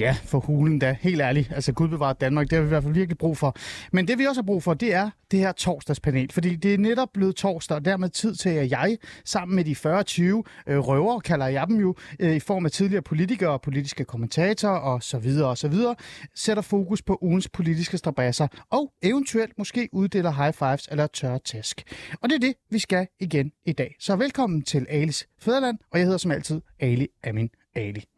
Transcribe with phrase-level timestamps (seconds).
[0.00, 0.96] Ja, for hulen da.
[1.00, 1.52] Helt ærligt.
[1.52, 2.50] Altså, Gud bevarer Danmark.
[2.50, 3.56] Det har vi i hvert fald virkelig brug for.
[3.92, 6.32] Men det vi også har brug for, det er det her torsdagspanel.
[6.32, 9.72] Fordi det er netop blevet torsdag, og dermed tid til, at jeg, sammen med de
[9.72, 14.04] 40-20 øh, røver, kalder jeg dem jo, øh, i form af tidligere politikere og politiske
[14.04, 15.94] kommentatorer og så videre og så videre,
[16.34, 21.82] sætter fokus på ugens politiske strabasser og eventuelt måske uddeler high fives eller tørre task.
[22.22, 23.94] Og det er det, vi skal igen i dag.
[24.00, 28.17] Så velkommen til Alis Fæderland, og jeg hedder som altid Ali Amin Ali.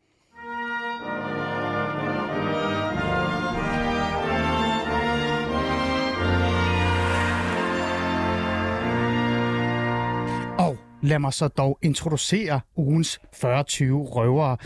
[11.03, 13.43] Lad mig så dog introducere ugens 40-20
[13.93, 14.57] røvere.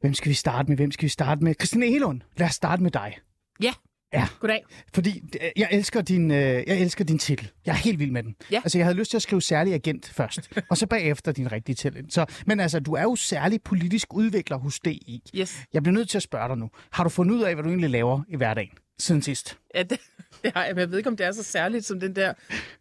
[0.00, 0.76] Hvem skal vi starte med?
[0.76, 1.54] Hvem skal vi starte med?
[1.54, 3.18] Christine Elund, lad os starte med dig.
[3.62, 3.72] Ja.
[4.12, 4.28] Ja.
[4.40, 4.64] Goddag.
[4.94, 7.50] Fordi øh, jeg elsker din, øh, jeg elsker din titel.
[7.66, 8.34] Jeg er helt vild med den.
[8.50, 8.56] Ja.
[8.64, 11.76] Altså, jeg havde lyst til at skrive særlig agent først, og så bagefter din rigtige
[11.76, 12.12] talent.
[12.14, 15.22] Så, men altså, du er jo særlig politisk udvikler hos DI.
[15.34, 15.62] Yes.
[15.72, 16.70] Jeg bliver nødt til at spørge dig nu.
[16.90, 19.58] Har du fundet ud af, hvad du egentlig laver i hverdagen siden sidst?
[19.78, 19.98] Ja, det,
[20.42, 22.32] det har jeg, men jeg ved ikke, om det er så særligt som den der,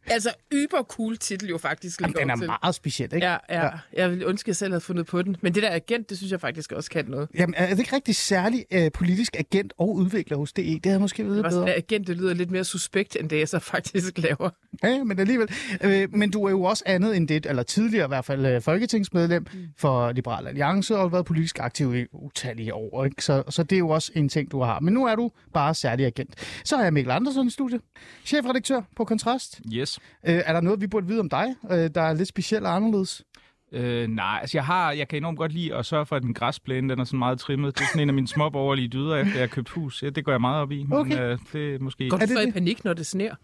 [0.07, 2.47] altså yber cool titel jo faktisk Jamen, den er til.
[2.47, 3.27] meget speciel, ikke?
[3.27, 5.37] Ja, ja, jeg vil ønske, at jeg selv havde fundet på den.
[5.41, 7.29] Men det der agent, det synes jeg faktisk også kan noget.
[7.35, 10.63] Jamen, er det ikke rigtig særlig øh, politisk agent og udvikler hos DE?
[10.63, 11.73] Det havde jeg måske været bedre.
[11.73, 14.49] agent, det lyder lidt mere suspekt, end det jeg så faktisk laver.
[14.83, 15.49] Ja, men alligevel.
[15.83, 18.61] Øh, men du er jo også andet end det, eller tidligere i hvert fald øh,
[18.61, 19.67] folketingsmedlem mm.
[19.77, 23.05] for Liberal Alliance, og har været politisk aktiv i utallige år.
[23.05, 23.23] Ikke?
[23.23, 24.79] Så, så det er jo også en ting, du har.
[24.79, 26.35] Men nu er du bare særlig agent.
[26.65, 27.81] Så jeg Mikkel Andersen i studiet,
[28.25, 29.61] chefredaktør på Kontrast.
[29.73, 29.99] Yes.
[30.27, 32.75] Øh, er der noget, vi burde vide om dig, øh, der er lidt specielt og
[32.75, 33.23] anderledes?
[33.71, 36.33] Øh, nej, altså jeg har, jeg kan enormt godt lide at sørge for, at den
[36.33, 37.75] græsplæne, den er sådan meget trimmet.
[37.77, 40.03] Det er sådan en af mine små borgerlige dyder, efter jeg har købt hus.
[40.03, 41.31] Ja, det går jeg meget op i, men Okay.
[41.31, 42.09] øh, det er måske...
[42.09, 43.35] Går Er du så i panik, når det sner?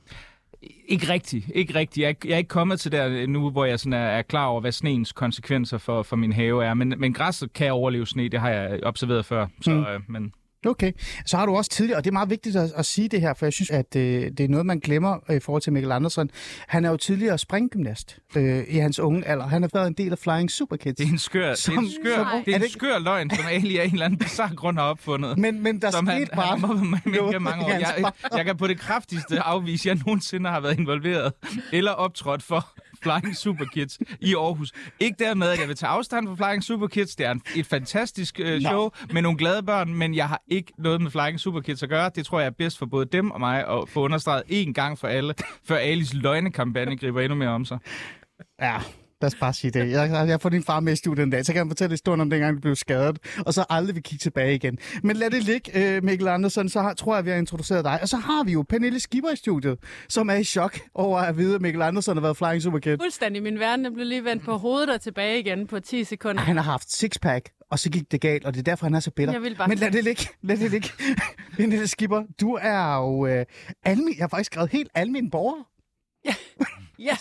[0.87, 1.97] Ikke rigtigt, ikke rigtigt.
[1.97, 4.21] Jeg, er ikke- jeg er ikke kommet til der nu, hvor jeg sådan er, er
[4.21, 6.73] klar over, hvad sneens konsekvenser for, for min have er.
[6.73, 9.47] Men, men græsset kan overleve sne, det har jeg observeret før.
[9.61, 9.79] Så, mm.
[9.83, 10.33] øh, men
[10.65, 10.91] Okay.
[11.25, 13.33] Så har du også tidligere, og det er meget vigtigt at, at sige det her,
[13.33, 15.91] for jeg synes, at øh, det er noget, man glemmer øh, i forhold til Mikkel
[15.91, 16.29] Andersen.
[16.67, 19.47] Han er jo tidligere springgymnast øh, i hans unge alder.
[19.47, 20.95] Han har været en del af Flying Super Kids.
[20.97, 22.99] det er en skør, det er Som- en skør, som- det er det en skør
[22.99, 25.37] løgn, som Ali af en eller anden bizarre grund har opfundet.
[25.37, 26.47] Men, men der som han, skete bare...
[26.59, 27.69] han har gennem mange år.
[27.69, 31.33] Jeg, jeg kan på det kraftigste afvise, at jeg nogensinde har været involveret
[31.73, 32.67] eller optrådt for
[33.03, 34.71] Flying Super Kids i Aarhus.
[34.99, 37.15] Ikke dermed, at jeg vil tage afstand fra Flying Super Kids.
[37.15, 40.73] Det er en, et fantastisk øh, show med nogle glade børn, men jeg har ikke
[40.77, 42.11] noget med Flying Super Kids at gøre.
[42.15, 44.99] Det tror jeg er bedst for både dem og mig at få understreget én gang
[44.99, 45.33] for alle,
[45.67, 47.77] før Alis løgnekampagne griber endnu mere om sig.
[48.61, 48.77] Ja,
[49.21, 49.79] lad os bare sige det.
[49.91, 51.93] Jeg, jeg har fået din far med i studiet en dag, så kan han fortælle
[51.93, 54.77] historien om dengang, du blev skadet, og så aldrig vil kigge tilbage igen.
[55.03, 57.99] Men lad det ligge, øh, Mikkel Andersen, så har, tror jeg, vi har introduceret dig.
[58.01, 59.77] Og så har vi jo Pernille Skipper i studiet,
[60.09, 62.97] som er i chok over at vide, at Mikkel Andersen har været Flying Super Kid.
[63.01, 63.43] Fuldstændig.
[63.43, 66.41] Min verden er blevet lige vendt på hovedet og tilbage igen på 10 sekunder.
[66.41, 68.99] Han har haft sixpack, og så gik det galt, og det er derfor, han er
[68.99, 69.33] så bitter.
[69.33, 70.23] Jeg vil bare- Men lad det ligge.
[70.41, 70.89] Lad det ligge.
[71.57, 73.45] Pernille Skipper, du er jo øh,
[73.85, 75.67] almen, jeg har faktisk skrevet helt almen borger.
[76.99, 77.15] Ja,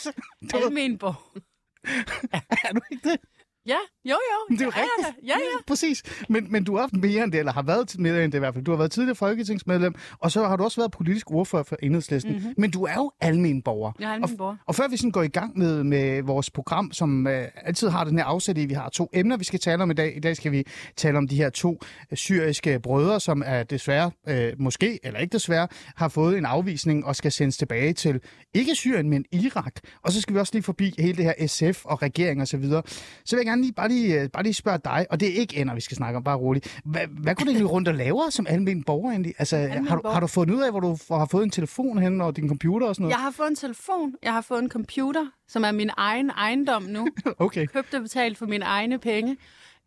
[0.54, 1.14] almenborg.
[1.34, 1.40] Er du
[2.90, 3.20] ikke det?
[3.66, 4.54] Ja, jo jo.
[4.54, 5.26] Det er jo ja, rigtigt.
[5.26, 5.62] Ja, ja.
[5.66, 6.02] Præcis.
[6.28, 8.54] Men, men du er mere end det, eller har været mere end det i hvert
[8.54, 8.64] fald.
[8.64, 12.32] Du har været tidligere folketingsmedlem, og så har du også været politisk ordfører for Enhedslisten.
[12.32, 12.54] Mm-hmm.
[12.56, 13.92] Men du er jo almen borger.
[14.00, 14.52] Jeg er almen borger.
[14.52, 17.88] Og, og før vi sådan går i gang med, med vores program, som øh, altid
[17.88, 20.16] har den her afsæt i, vi har to emner, vi skal tale om i dag.
[20.16, 20.64] I dag skal vi
[20.96, 21.78] tale om de her to
[22.10, 27.04] øh, syriske brødre, som er desværre, øh, måske eller ikke desværre, har fået en afvisning
[27.04, 28.20] og skal sendes tilbage til,
[28.54, 29.74] ikke Syrien, men Irak.
[30.02, 32.56] Og så skal vi også lige forbi hele det her SF og regering og så
[32.56, 32.82] videre.
[33.24, 35.32] Så vil jeg gerne lige bare lige, øh, bare lige spørge dig, og det er
[35.40, 36.80] ikke ender, vi skal snakke om, bare roligt.
[36.84, 39.34] Hvad, hvad kunne du egentlig rundt og lave som almen borger egentlig?
[39.38, 40.12] Altså, Almen har, du, borger.
[40.14, 42.86] har du fundet ud af, hvor du har fået en telefon hen og din computer
[42.86, 43.14] og sådan noget?
[43.14, 46.82] Jeg har fået en telefon, jeg har fået en computer, som er min egen ejendom
[46.82, 47.08] nu.
[47.38, 47.66] Okay.
[47.66, 49.36] Købt og betalt for mine egne penge.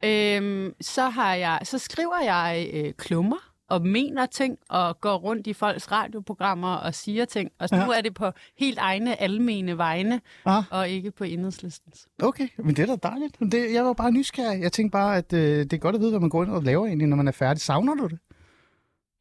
[0.05, 5.47] Øhm, så, har jeg, så skriver jeg øh, klummer og mener ting, og går rundt
[5.47, 7.51] i folks radioprogrammer og siger ting.
[7.59, 10.63] Og så nu er det på helt egne almene vegne, Ah.
[10.71, 12.07] og ikke på enhedslistens.
[12.23, 13.39] Okay, men det er da dejligt.
[13.51, 14.61] Det, jeg var bare nysgerrig.
[14.61, 16.63] Jeg tænkte bare, at øh, det er godt at vide, hvad man går ind og
[16.63, 17.61] laver egentlig, når man er færdig.
[17.61, 18.19] Savner du det?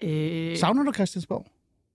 [0.03, 1.47] Øh, Savner du Christiansborg?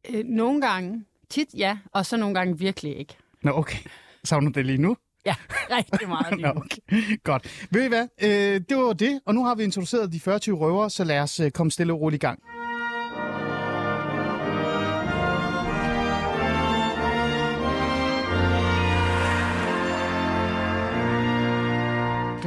[0.10, 3.16] øh, nogle gange, tit ja, og så nogle gange virkelig ikke.
[3.44, 3.78] Nå, okay.
[4.24, 4.98] Savner du det lige nu?
[5.28, 5.36] Ja,
[5.78, 7.18] rigtig meget Nå, okay.
[7.24, 7.68] Godt.
[7.72, 8.08] Ved I hvad?
[8.22, 11.40] Øh, det var det, og nu har vi introduceret de 40 røver, så lad os
[11.40, 12.40] øh, komme stille og roligt i gang.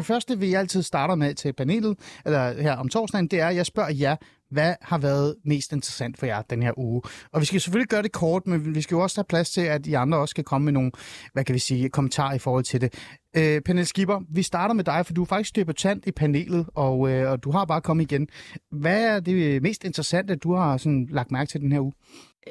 [0.00, 3.56] Det første, vi altid starter med til panelet, eller her om torsdagen, det er, at
[3.56, 4.16] jeg spørger jer,
[4.50, 7.02] hvad har været mest interessant for jer den her uge?
[7.32, 9.60] Og vi skal selvfølgelig gøre det kort, men vi skal jo også have plads til,
[9.60, 10.90] at de andre også skal komme med nogle,
[11.32, 12.94] hvad kan vi sige, kommentarer i forhold til det.
[13.36, 17.10] Øh, Pernille Skipper, vi starter med dig, for du er faktisk debutant i panelet, og,
[17.10, 18.28] øh, og du har bare kommet igen.
[18.70, 21.92] Hvad er det mest interessante, du har sådan lagt mærke til den her uge?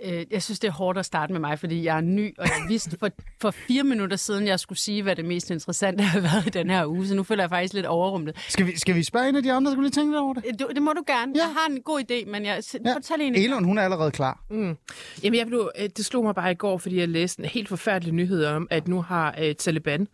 [0.03, 2.45] Øh, jeg synes, det er hårdt at starte med mig, fordi jeg er ny, og
[2.45, 3.09] jeg vidste for,
[3.41, 6.69] for fire minutter siden, jeg skulle sige, hvad det mest interessante har været i den
[6.69, 8.37] her uge, så nu føler jeg faktisk lidt overrumlet.
[8.49, 10.33] Skal vi, skal vi spørge en af de andre, der skulle lige tænke lidt over
[10.33, 10.43] det?
[10.59, 11.33] Det, det må du gerne.
[11.35, 11.41] Ja.
[11.41, 12.63] Jeg har en god idé, men jeg...
[12.85, 12.93] Ja.
[12.93, 13.35] Fortæl en.
[13.35, 14.43] Elon, hun er allerede klar.
[14.49, 14.77] Mm.
[15.23, 17.69] Jamen, jeg blev, øh, det slog mig bare i går, fordi jeg læste en helt
[17.69, 20.07] forfærdelig nyhed om, at nu har uh, Taliban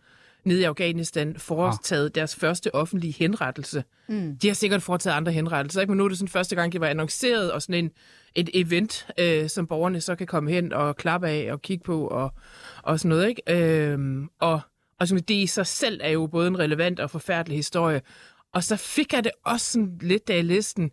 [0.44, 3.84] nede i Afghanistan foretaget deres første offentlige henrettelse.
[4.08, 4.36] Mm.
[4.42, 5.90] De har sikkert foretaget andre henrettelser, ikke?
[5.90, 7.90] men nu er det sådan første gang, det var annonceret, og sådan en,
[8.36, 12.06] et event, øh, som borgerne så kan komme hen og klappe af og kigge på
[12.06, 12.32] og,
[12.82, 13.28] og sådan noget.
[13.28, 13.42] Ikke?
[13.48, 13.98] Øh,
[14.40, 14.60] og,
[15.00, 18.02] og sådan, det i sig selv er jo både en relevant og forfærdelig historie.
[18.52, 20.90] Og så fik jeg det også sådan lidt, af listen,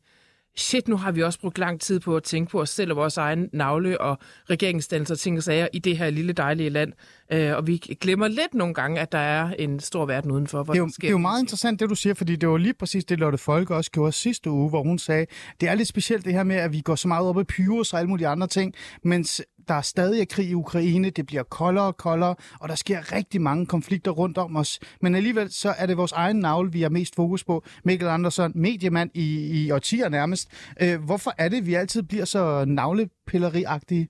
[0.56, 2.98] shit, nu har vi også brugt lang tid på at tænke på os selv og
[2.98, 4.18] vores egen navle og
[4.50, 6.94] regeringsdannelser og ting og sager i det her lille dejlige land.
[7.34, 10.64] Øh, og vi glemmer lidt nogle gange, at der er en stor verden udenfor.
[10.64, 12.58] Hvor Det er, jo, det er jo meget interessant, det du siger, fordi det var
[12.58, 15.26] lige præcis det, Lotte Folke også gjorde sidste uge, hvor hun sagde,
[15.62, 17.94] det er lidt specielt det her med, at vi går så meget op i pyros
[17.94, 21.44] og alle mulige andre ting, mens der er stadig er krig i Ukraine, det bliver
[21.44, 24.80] koldere og koldere, og der sker rigtig mange konflikter rundt om os.
[25.02, 27.64] Men alligevel så er det vores egen navle, vi har mest fokus på.
[27.84, 30.50] Mikkel Andersen, mediemand i, i årtier nærmest.
[30.82, 34.08] Øh, hvorfor er det, vi altid bliver så navlepilleriagtige?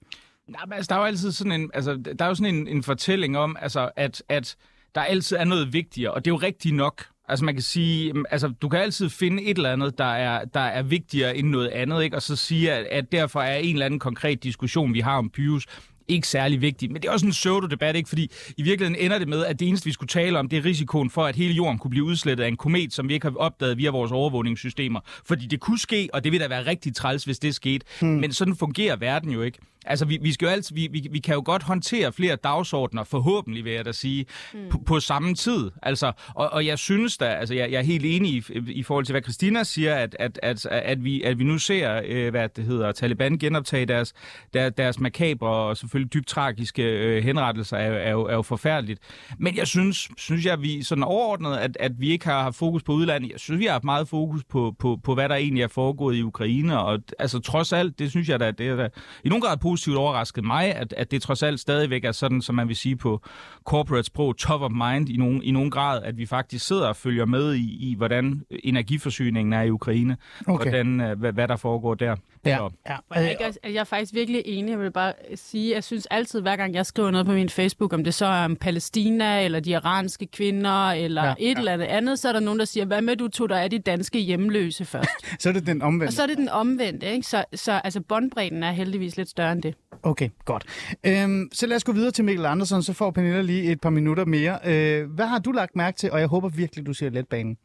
[0.48, 2.68] Nej, men altså, der er jo altid sådan en, altså, der er jo sådan en,
[2.68, 4.56] en fortælling om, altså, at, at
[4.96, 7.06] der altid er noget vigtigere, og det er jo rigtigt nok.
[7.28, 10.60] Altså man kan sige, altså du kan altid finde et eller andet, der er, der
[10.60, 12.16] er vigtigere end noget andet, ikke?
[12.16, 15.30] og så sige, at, at derfor er en eller anden konkret diskussion, vi har om
[15.30, 15.66] Pius,
[16.08, 16.92] ikke særlig vigtig.
[16.92, 18.10] Men det er også en pseudo-debat, ikke?
[18.10, 20.66] Fordi i virkeligheden ender det med, at det eneste, vi skulle tale om, det er
[20.66, 23.36] risikoen for, at hele jorden kunne blive udslettet af en komet, som vi ikke har
[23.36, 25.00] opdaget via vores overvågningssystemer.
[25.26, 27.86] Fordi det kunne ske, og det ville da være rigtig træls, hvis det skete.
[28.02, 28.10] Hmm.
[28.10, 29.60] Men sådan fungerer verden jo ikke.
[29.86, 33.04] Altså, vi, vi, skal jo altid, vi, vi, vi kan jo godt håndtere flere dagsordner,
[33.04, 34.60] forhåbentlig vil jeg da sige, mm.
[34.70, 35.72] på, på samme tid.
[35.82, 39.06] Altså, og, og jeg synes da, altså jeg, jeg er helt enig i, i forhold
[39.06, 42.50] til, hvad Christina siger, at, at, at, at, vi, at vi nu ser, øh, hvad
[42.50, 44.14] det hedder, Taliban genoptage deres,
[44.54, 49.00] der, deres makabre og selvfølgelig dybt tragiske øh, henrettelser, er, er, jo, er jo forfærdeligt.
[49.38, 52.84] Men jeg synes, synes jeg, vi sådan overordnet, at, at vi ikke har haft fokus
[52.84, 53.32] på udlandet.
[53.32, 56.16] Jeg synes, vi har haft meget fokus på, på, på hvad der egentlig er foregået
[56.16, 58.90] i Ukraine, og altså trods alt, det synes jeg da, det er da
[59.24, 62.56] i nogen grad positivt overrasket mig, at, at det trods alt stadigvæk er sådan, som
[62.56, 63.22] man vil sige på
[63.66, 66.96] corporate sprog, top of mind i nogen, i nogen grad, at vi faktisk sidder og
[66.96, 70.18] følger med i, i hvordan energiforsyningen er i Ukraine,
[70.48, 70.70] Okay.
[70.70, 72.16] hvordan, øh, hvad, hvad der foregår der.
[72.46, 72.50] Så-
[72.90, 72.96] ja.
[73.16, 74.72] Jeg er, også- jeg er faktisk virkelig enig.
[74.72, 77.50] Jeg vil bare sige, at jeg synes altid, hver gang jeg skriver noget på min
[77.50, 81.58] Facebook, om det så er om Palæstina, eller de iranske kvinder, eller Ja, ja, et
[81.58, 83.70] eller andet andet, så er der nogen, der siger, hvad med, du tog dig af
[83.70, 85.10] de danske hjemløse først?
[85.42, 86.10] Så er det den omvendte.
[86.10, 87.28] Og så er det den omvendte, ikke?
[87.28, 89.76] Så, så altså, båndbredden er heldigvis lidt større end det.
[90.04, 90.64] Okay, godt.
[91.04, 93.90] Øhm, så lad os gå videre til Mikkel Andersen, så får Pernilla lige et par
[93.90, 94.60] minutter mere.
[94.66, 96.12] Øh, hvad har du lagt mærke til?
[96.12, 97.58] Og jeg håber virkelig, du siger letbanen.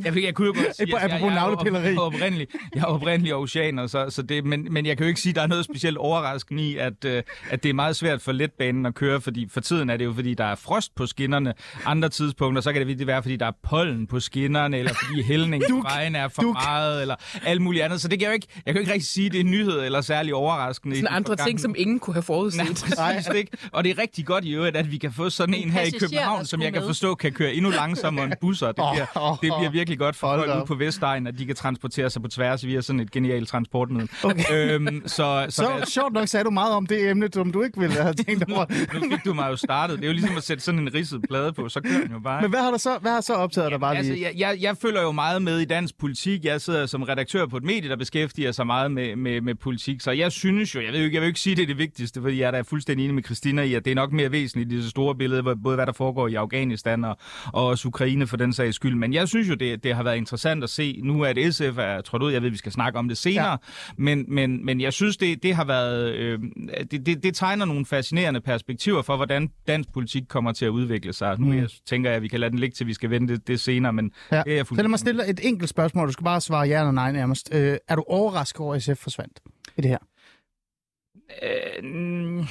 [0.06, 1.84] Jeg, jeg kunne jo godt sige, at jeg, jeg, er navlepilleri.
[1.84, 5.04] op- jeg er oprindelig, jeg er oprindelig oceaner, så, så det, men, men jeg kan
[5.06, 7.74] jo ikke sige, at der er noget specielt overraskende i, at, øh, at det er
[7.74, 10.56] meget svært for letbanen at køre, fordi for tiden er det jo, fordi der er
[10.56, 11.54] frost på skinnerne.
[11.86, 15.22] Andre tidspunkter, så kan det virkelig være, fordi der er pollen på skinnerne, eller fordi
[15.24, 16.54] hældningsvejen er for Duk.
[16.54, 18.02] meget, eller alt muligt andet.
[18.02, 19.44] Så det kan jeg jo ikke, jeg kan jo ikke rigtig sige, at det er
[19.44, 20.96] en nyhed eller særlig overraskende.
[20.96, 22.64] i Sådan andre ting, som ingen kunne have forudset.
[22.98, 23.52] Nej, præcis ikke.
[23.72, 25.92] Og det er rigtig godt i øvrigt, at vi kan få sådan en her i
[26.00, 26.90] København, som jeg kan med.
[26.90, 28.68] forstå kan køre endnu langsommere end busser.
[28.68, 32.10] Det bliver, det bliver virkelig godt for folk ude på Vestegn, at de kan transportere
[32.10, 34.10] sig på tværs via sådan et genialt transportmiddel.
[34.24, 34.44] Okay.
[34.74, 37.80] Øhm, så, så, Så sjovt nok sagde du meget om det emne, som du ikke
[37.80, 38.66] ville have tænkt over.
[38.94, 39.98] nu fik du mig jo startet.
[39.98, 42.20] Det er jo ligesom at sætte sådan en ridset plade på, så kører den jo
[42.20, 42.42] bare.
[42.42, 44.24] Men hvad har, der så, hvad har så optaget dig bare Altså, lige?
[44.26, 46.46] jeg, jeg, jeg følger jo meget med i dansk politik.
[46.46, 50.02] Jeg sidder som redaktør på et medie, der beskæftiger sig meget med, med, med politik.
[50.02, 51.68] Så jeg synes jo, jeg vil jo ikke, jeg vil jo ikke sige, det er
[51.68, 54.12] det vigtigste, fordi jeg er da fuldstændig enig med Christina i, at det er nok
[54.12, 57.18] mere væsentligt i det store billede, både hvad der foregår i Afghanistan og,
[57.54, 58.96] og også Ukraine for den sags skyld.
[58.96, 62.02] Men jeg synes jo, det, det har været interessant at se nu, at SF er
[62.02, 62.32] trådt ud.
[62.32, 63.50] Jeg ved, vi skal snakke om det senere.
[63.52, 63.56] Ja.
[63.98, 66.14] Men, men, men jeg synes, det, det har været...
[66.14, 66.40] Øh,
[66.92, 71.14] det, det, det tegner nogle fascinerende perspektiver for, hvordan dansk politik kommer til at udvikle
[71.14, 71.40] sig.
[71.40, 71.58] Nu Mm.
[71.58, 73.60] jeg tænker jeg, at vi kan lade den ligge til, vi skal vente det, det
[73.60, 74.42] senere, men Ja.
[74.46, 76.08] det er jeg Så lad mig stille et enkelt spørgsmål.
[76.08, 77.50] Du skal bare svare ja eller nej nærmest.
[77.54, 79.40] Øh, er du overrasket over, at SF forsvandt
[79.78, 79.98] i det her?
[81.44, 82.46] Øh,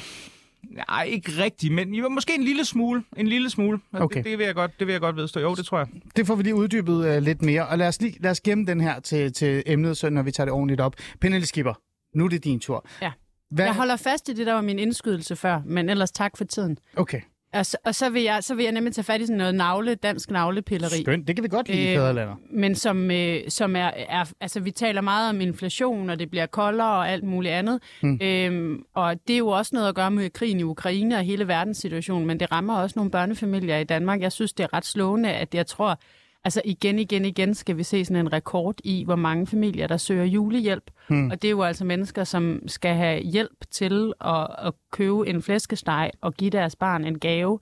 [0.89, 3.05] nej, ikke rigtigt, men måske en lille smule.
[3.17, 3.81] En lille smule.
[3.93, 4.17] Okay.
[4.17, 5.41] Det, det, vil jeg godt, det vil jeg godt vedstå.
[5.41, 5.87] Jo, det tror jeg.
[6.17, 7.67] Det får vi lige uddybet øh, lidt mere.
[7.67, 10.31] Og lad os, lige, lad os gemme den her til, til emnet, så når vi
[10.31, 10.95] tager det ordentligt op.
[11.21, 11.75] Pernille Skipper,
[12.15, 12.87] nu er det din tur.
[13.03, 13.13] Ja.
[13.51, 13.65] Hvad?
[13.65, 16.79] Jeg holder fast i det, der var min indskydelse før, men ellers tak for tiden.
[16.97, 17.21] Okay.
[17.55, 19.55] Og, så, og så, vil jeg, så vil jeg nemlig tage fat i sådan noget
[19.55, 21.03] navle, dansk navlepilleri.
[21.03, 22.37] Skønt, det kan vi godt lide, Øh, fædrelandet.
[22.51, 26.47] men som, øh, som er, er, altså vi taler meget om inflation, og det bliver
[26.47, 27.83] koldere og alt muligt andet.
[28.03, 28.19] Mm.
[28.23, 31.49] Øhm, og det er jo også noget at gøre med krigen i Ukraine og hele
[31.49, 34.21] verdenssituationen, men det rammer også nogle børnefamilier i Danmark.
[34.21, 35.99] Jeg synes, det er ret slående, at jeg tror,
[36.45, 39.97] altså igen, igen, igen skal vi se sådan en rekord i, hvor mange familier, der
[39.97, 40.91] søger julehjælp.
[41.09, 41.31] Mm.
[41.31, 45.43] Og det er jo altså mennesker, som skal have hjælp til at, at købe en
[45.43, 47.59] flæskesteg og give deres barn en gave.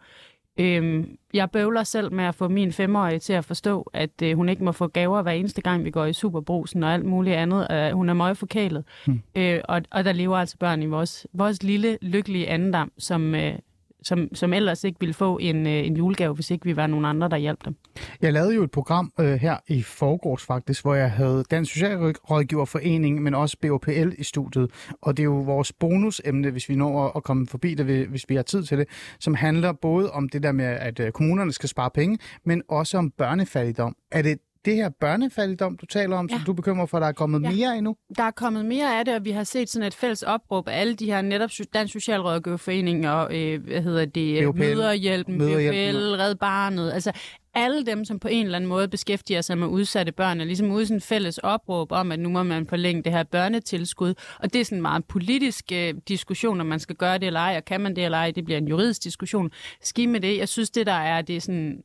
[0.61, 4.49] Øhm, jeg bøvler selv med at få min femårige til at forstå, at øh, hun
[4.49, 7.67] ikke må få gaver hver eneste gang, vi går i superbrusen og alt muligt andet.
[7.71, 8.85] Øh, hun er meget forkælet.
[9.07, 9.23] Mm.
[9.35, 13.55] Øh, og, og der lever altså børn i vores, vores lille, lykkelige andendam, som, øh,
[14.03, 17.05] som, som ellers ikke ville få en, øh, en julegave, hvis ikke vi var nogen
[17.05, 17.77] andre, der hjalp dem.
[18.23, 23.23] Jeg lavede jo et program øh, her i forgårs faktisk, hvor jeg havde Dansk Socialrådgiverforening,
[23.23, 24.71] men også BOPL i studiet.
[25.03, 28.35] Og det er jo vores bonusemne, hvis vi når at- komme forbi det, hvis vi
[28.35, 28.87] har tid til det,
[29.21, 32.99] som handler både om det der med, at øh, kommunerne skal spare penge, men også
[32.99, 33.97] om børnefattigdom.
[34.13, 36.37] Er det det her børnefattigdom, du taler om, ja.
[36.37, 37.50] som du er bekymret for, der er kommet Ja.
[37.50, 37.97] mere endnu?
[38.16, 40.81] Der er kommet mere af det, og vi har set sådan et fælles opråb af
[40.81, 46.16] alle de her netop Dansk Socialrådgiverforening og øh, hvad hedder det, BOPL, Møderhjælpen, Mødrehjælpen, BOPL,
[46.23, 47.12] Red Barnet, altså
[47.54, 50.71] alle dem, som på en eller anden måde beskæftiger sig med udsatte børn, er ligesom
[50.71, 54.14] ude i sådan et fælles opråb om, at nu må man forlænge det her børnetilskud.
[54.38, 57.40] Og det er sådan en meget politisk øh, diskussion, om man skal gøre det eller
[57.40, 58.31] ej, og kan man det eller ej.
[58.31, 59.50] Det bliver en juridisk diskussion.
[59.83, 60.38] Ski med det.
[60.38, 61.83] Jeg synes, det der er, det er sådan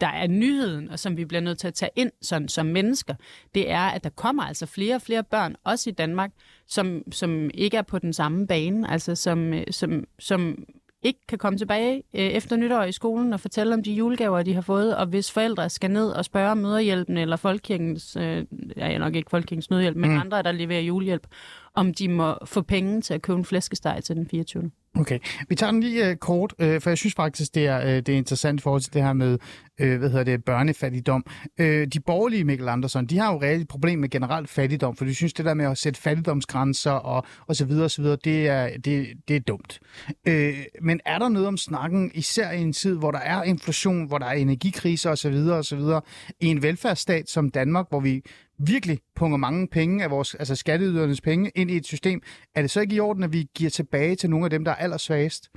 [0.00, 3.14] der er nyheden, og som vi bliver nødt til at tage ind sådan, som mennesker,
[3.54, 6.30] det er, at der kommer altså flere og flere børn, også i Danmark,
[6.66, 10.64] som, som ikke er på den samme bane, altså som, øh, som, som
[11.02, 14.54] ikke kan komme tilbage øh, efter nytår i skolen og fortælle om de julegaver, de
[14.54, 18.44] har fået, og hvis forældre skal ned og spørge møderhjælpen eller folkekirkens, øh,
[18.76, 20.18] ja, nok ikke folkekirkens nødhjælp, men Mm.
[20.18, 21.26] andre, der leverer julehjælp,
[21.74, 24.70] om de må få penge til at købe en flæskesteg til den 24.
[24.94, 27.86] Okay, vi tager den lige uh, kort, uh, for jeg synes faktisk, det er, uh,
[27.90, 29.38] det er interessant i forhold til det her med,
[29.82, 31.24] uh, hvad hedder det, børnefattigdom.
[31.60, 35.04] Uh, de borgerlige, Mikkel Andersen, de har jo reelt et problem med generelt fattigdom, for
[35.04, 38.18] de synes, det der med at sætte fattigdomsgrænser og, og så videre og så videre,
[38.24, 39.80] det er, det, det er dumt.
[40.28, 40.34] Uh,
[40.82, 44.18] men er der noget om snakken, især i en tid, hvor der er inflation, hvor
[44.18, 46.00] der er energikriser og så videre og så videre,
[46.40, 48.22] i en velfærdsstat som Danmark, hvor vi
[48.66, 52.22] virkelig punger mange penge af vores, altså skatteydernes penge ind i et system,
[52.54, 54.72] er det så ikke i orden, at vi giver tilbage til nogle af dem, der
[54.72, 55.50] er allersvagest?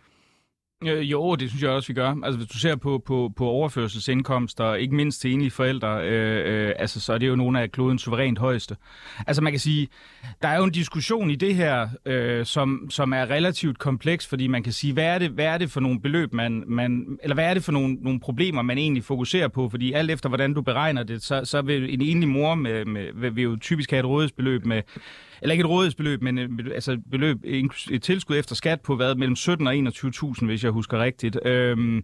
[0.88, 2.16] Øh, jo, det synes jeg også, vi gør.
[2.24, 6.74] Altså, hvis du ser på, på, på overførselsindkomster, ikke mindst til enlige forældre, øh, øh,
[6.80, 8.76] altså, så er det jo nogle af klodens suverænt højeste.
[9.28, 9.88] Altså, man kan sige,
[10.42, 14.48] der er jo en diskussion i det her, øh, som, som er relativt kompleks, fordi
[14.48, 17.34] man kan sige, hvad er det, hvad er det for nogle beløb, man, man, eller
[17.34, 19.70] hvad er det for nogle, nogle problemer, man egentlig fokuserer på?
[19.70, 23.08] Fordi alt efter, hvordan du beregner det, så, så vil en enlig mor med, med,
[23.16, 24.82] vil, vil jo typisk have et rådighedsbeløb med,
[25.44, 27.38] eller ikke et rådighedsbeløb, men øh, altså et beløb,
[27.92, 31.40] et tilskud efter skat på hvad, mellem 17 og 21.000, hvis jeg husker rigtigt.
[31.46, 32.04] Øhm,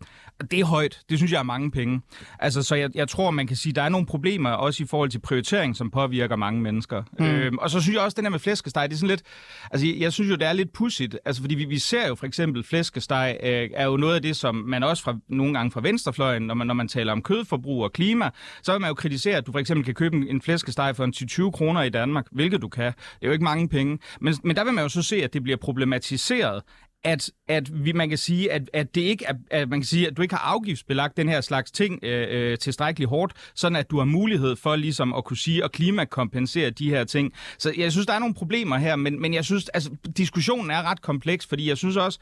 [0.51, 0.99] det er højt.
[1.09, 2.01] Det synes jeg er mange penge.
[2.39, 5.09] Altså, så jeg, jeg tror, man kan sige, der er nogle problemer også i forhold
[5.09, 7.03] til prioritering, som påvirker mange mennesker.
[7.19, 7.25] Mm.
[7.25, 9.23] Øhm, og så synes jeg også, den her med flæskesteg, det er sådan lidt,
[9.71, 12.25] altså jeg, synes jo, det er lidt pudsigt, altså fordi vi, vi ser jo for
[12.25, 15.81] eksempel flæskesteg, øh, er jo noget af det, som man også fra, nogle gange fra
[15.81, 18.29] venstrefløjen, når man, når man taler om kødforbrug og klima,
[18.61, 21.13] så vil man jo kritisere, at du for eksempel kan købe en, flæskesteg for en
[21.15, 22.93] 10-20 kroner i Danmark, hvilket du kan.
[23.21, 23.99] Det er jo ikke mange penge.
[24.21, 26.61] Men, men der vil man jo så se, at det bliver problematiseret,
[27.03, 30.07] at, at vi, man kan sige, at, at det ikke er, at man kan sige,
[30.07, 33.91] at du ikke har afgiftsbelagt den her slags ting øh, øh, tilstrækkeligt hårdt, sådan at
[33.91, 37.33] du har mulighed for ligesom at kunne sige og klimakompensere de her ting.
[37.57, 40.83] Så jeg synes, der er nogle problemer her, men, men jeg synes, altså diskussionen er
[40.83, 42.19] ret kompleks, fordi jeg synes også,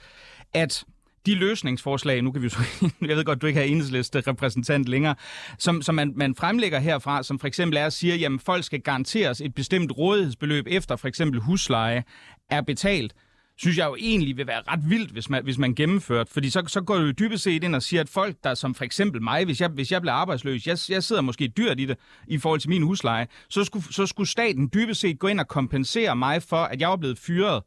[0.54, 0.84] at
[1.26, 2.60] de løsningsforslag, nu kan vi jo så,
[3.08, 5.16] jeg ved godt, du ikke har enhedsliste repræsentant længere,
[5.58, 8.82] som, som man, man fremlægger herfra, som for eksempel er at sige, at folk skal
[8.82, 12.04] garanteres et bestemt rådighedsbeløb efter for eksempel husleje
[12.50, 13.14] er betalt,
[13.58, 16.30] synes jeg jo egentlig vil være ret vildt, hvis man, hvis man gennemført.
[16.30, 18.76] Fordi så, så går du jo dybest set ind og siger, at folk, der som
[18.76, 21.86] for eksempel mig, hvis jeg, hvis jeg bliver arbejdsløs, jeg, jeg sidder måske dyrt i
[21.86, 21.98] det
[22.28, 25.48] i forhold til min husleje, så skulle, så skulle staten dybest set gå ind og
[25.48, 27.64] kompensere mig for, at jeg var blevet fyret.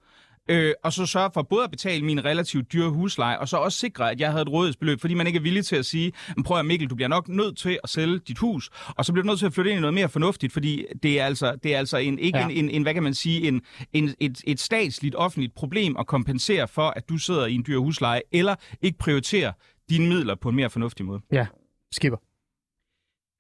[0.51, 3.79] Øh, og så sørge for både at betale min relativt dyre husleje, og så også
[3.79, 6.45] sikre, at jeg havde et rådighedsbeløb, fordi man ikke er villig til at sige, men
[6.45, 9.23] prøv at Mikkel, du bliver nok nødt til at sælge dit hus, og så bliver
[9.23, 11.75] du nødt til at flytte ind i noget mere fornuftigt, fordi det er altså, det
[11.75, 12.45] er altså en, ikke Ja.
[12.45, 12.51] ja.
[12.51, 16.07] en, en, en, hvad kan man sige, en, en, et, et statsligt offentligt problem at
[16.07, 19.53] kompensere for, at du sidder i en dyr husleje, eller ikke prioriterer
[19.91, 21.21] dine midler på en mere fornuftig måde.
[21.33, 21.47] Ja,
[21.93, 22.19] skipper.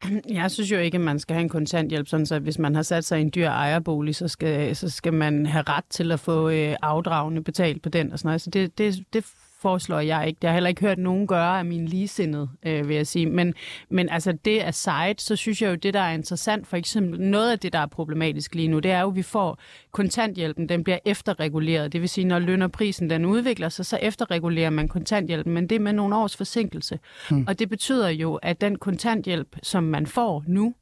[0.40, 2.82] Jeg synes jo ikke, at man skal have en kontanthjælp, sådan så hvis man har
[2.82, 6.20] sat sig i en dyr ejerbolig, så skal, så skal man have ret til at
[6.20, 8.40] få øh, afdragende betalt på den og sådan noget.
[8.40, 9.24] Så det, det, det
[9.60, 10.38] foreslår jeg ikke.
[10.42, 13.26] Det har jeg heller ikke hørt nogen gøre af min ligesindede, øh, vil jeg sige.
[13.26, 13.54] Men,
[13.88, 17.52] men altså det aside, så synes jeg jo, det der er interessant, for eksempel noget
[17.52, 19.58] af det, der er problematisk lige nu, det er jo, at vi får
[19.92, 21.92] kontanthjælpen, den bliver efterreguleret.
[21.92, 25.68] Det vil sige, når løn og prisen den udvikler sig, så efterregulerer man kontanthjælpen, men
[25.68, 26.98] det er med nogle års forsinkelse.
[27.30, 27.44] Hmm.
[27.48, 30.74] Og det betyder jo, at den kontanthjælp, som man får nu,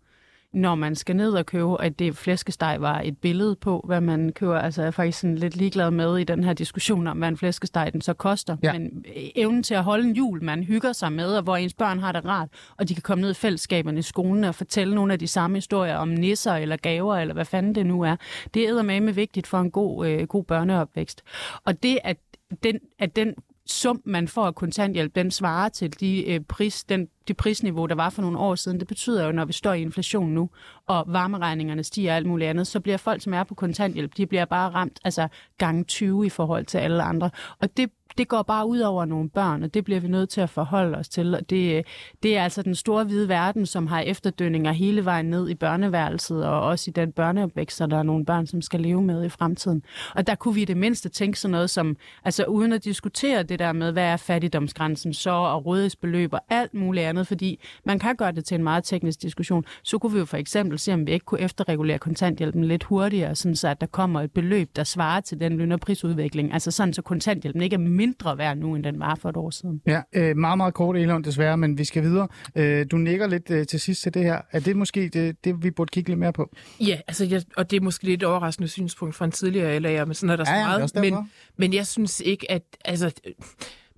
[0.52, 4.32] når man skal ned og købe, at det flæskesteg var et billede på, hvad man
[4.32, 4.58] køber.
[4.58, 7.36] Altså jeg er faktisk sådan lidt ligeglad med i den her diskussion om, hvad en
[7.36, 8.56] flæskesteg den så koster.
[8.62, 8.72] Ja.
[8.72, 9.04] Men
[9.36, 12.12] evnen til at holde en jul, man hygger sig med, og hvor ens børn har
[12.12, 15.18] det rart, og de kan komme ned i fællesskaberne i skolen og fortælle nogle af
[15.18, 18.16] de samme historier om nisser eller gaver, eller hvad fanden det nu er.
[18.54, 21.22] Det er med vigtigt for en god, øh, god børneopvækst.
[21.64, 22.16] Og det, at
[22.62, 23.34] den, at den
[23.68, 27.94] sum, man får af kontanthjælp, den svarer til de, øh, pris, den, det prisniveau, der
[27.94, 28.80] var for nogle år siden.
[28.80, 30.50] Det betyder jo, når vi står i inflation nu,
[30.86, 34.26] og varmeregningerne stiger og alt muligt andet, så bliver folk, som er på kontanthjælp, de
[34.26, 37.30] bliver bare ramt altså gang 20 i forhold til alle andre.
[37.58, 40.40] Og det det går bare ud over nogle børn, og det bliver vi nødt til
[40.40, 41.34] at forholde os til.
[41.34, 41.84] Og det, øh,
[42.22, 46.46] det er altså den store hvide verden, som har efterdønninger hele vejen ned i børneværelset,
[46.46, 49.82] og også i den børneopvækst, der er nogle børn, som skal leve med i fremtiden.
[50.14, 53.58] Og der kunne vi det mindste tænke sådan noget som, altså uden at diskutere det
[53.58, 58.16] der med, hvad er fattigdomsgrænsen så, og rådighedsbeløb og alt muligt andet, fordi man kan
[58.16, 61.06] gøre det til en meget teknisk diskussion, så kunne vi jo for eksempel se, om
[61.06, 64.84] vi ikke kunne efterregulere kontanthjælpen lidt hurtigere, sådan så at der kommer et beløb, der
[64.84, 66.52] svarer til den løn- og prisudvikling.
[66.52, 69.50] Altså sådan, så kontanthjælpen ikke er mindre værd nu, end den var for et år
[69.50, 69.82] siden.
[69.86, 72.28] Ja, øh, meget, meget kort, Elon, desværre, men vi skal videre.
[72.54, 74.40] Øh, du nikker lidt øh, til sidst til det her.
[74.52, 76.50] Er det måske det, det, vi burde kigge lidt mere på?
[76.80, 80.14] Ja, altså, jeg, og det er måske lidt overraskende synspunkt fra en tidligere LA'er, men
[80.14, 80.94] sådan er der ja, så meget.
[80.94, 82.62] Ja, men, men jeg synes ikke, at...
[82.84, 83.12] Altså,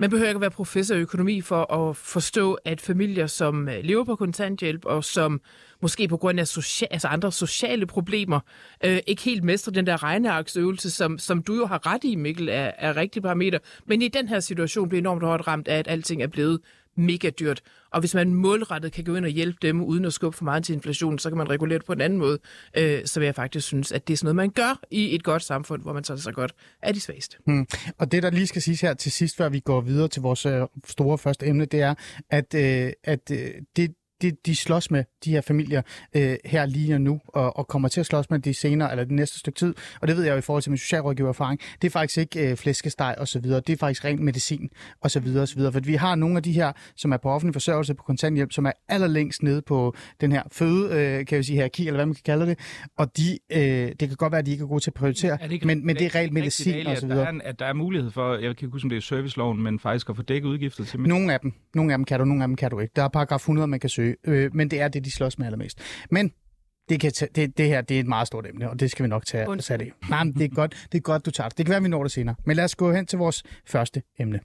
[0.00, 3.74] man behøver ikke at være professor i økonomi for at forstå, at familier, som øh,
[3.82, 5.40] lever på kontanthjælp og som
[5.82, 8.40] måske på grund af social, altså andre sociale problemer,
[8.84, 12.48] øh, ikke helt mestrer den der regnearksøvelse, som, som du jo har ret i, Mikkel,
[12.48, 13.58] er, er rigtig parameter.
[13.86, 16.60] Men i den her situation bliver enormt hårdt ramt af, at alting er blevet
[16.96, 17.60] mega dyrt.
[17.92, 20.64] Og hvis man målrettet kan gå ind og hjælpe dem, uden at skubbe for meget
[20.64, 22.38] til inflationen, så kan man regulere det på en anden måde.
[22.76, 25.24] Øh, så vil jeg faktisk synes, at det er sådan noget, man gør i et
[25.24, 27.36] godt samfund, hvor man tager sig godt af de svageste.
[27.46, 27.66] Hmm.
[27.98, 30.46] Og det, der lige skal siges her til sidst, før vi går videre til vores
[30.46, 31.94] øh, store første emne, det er,
[32.30, 35.82] at, øh, at øh, det, de, de slås med, de her familier,
[36.16, 39.04] øh, her lige og nu, og, og kommer til at slås med de senere, eller
[39.04, 39.74] det næste stykke tid.
[40.00, 41.60] Og det ved jeg jo i forhold til min socialrådgivererfaring.
[41.82, 43.60] Det er faktisk ikke øh, flæskesteg og så videre.
[43.60, 44.68] Det er faktisk ren medicin
[45.00, 45.72] og så videre og så videre.
[45.72, 48.66] For vi har nogle af de her, som er på offentlig forsørgelse på kontanthjælp, som
[48.66, 52.14] er allerlængst nede på den her føde, øh, kan vi sige hierarki, eller hvad man
[52.14, 52.58] kan kalde det.
[52.98, 55.38] Og de, øh, det kan godt være, at de ikke er gode til at prioritere,
[55.40, 57.28] ja, det men, men det er rent medicin og så videre.
[57.28, 59.00] At der, er, at der er mulighed for, jeg kan ikke huske, om det er
[59.00, 61.52] serviceloven, men faktisk at få dækket udgifter til Nogle af dem.
[61.74, 62.92] Nogle af dem kan du, nogle af dem kan du ikke.
[62.96, 65.46] Der er paragraf 100, man kan søge øh, men det er det, de slås med
[65.46, 65.80] allermest.
[66.10, 66.32] Men
[66.88, 69.02] det, kan tage, det, det her det er et meget stort emne, og det skal
[69.02, 69.92] vi nok tage og det.
[70.10, 71.58] Nej, men det er, godt, det er godt, du tager det.
[71.58, 72.34] Det kan være, vi når det senere.
[72.44, 74.40] Men lad os gå hen til vores første emne.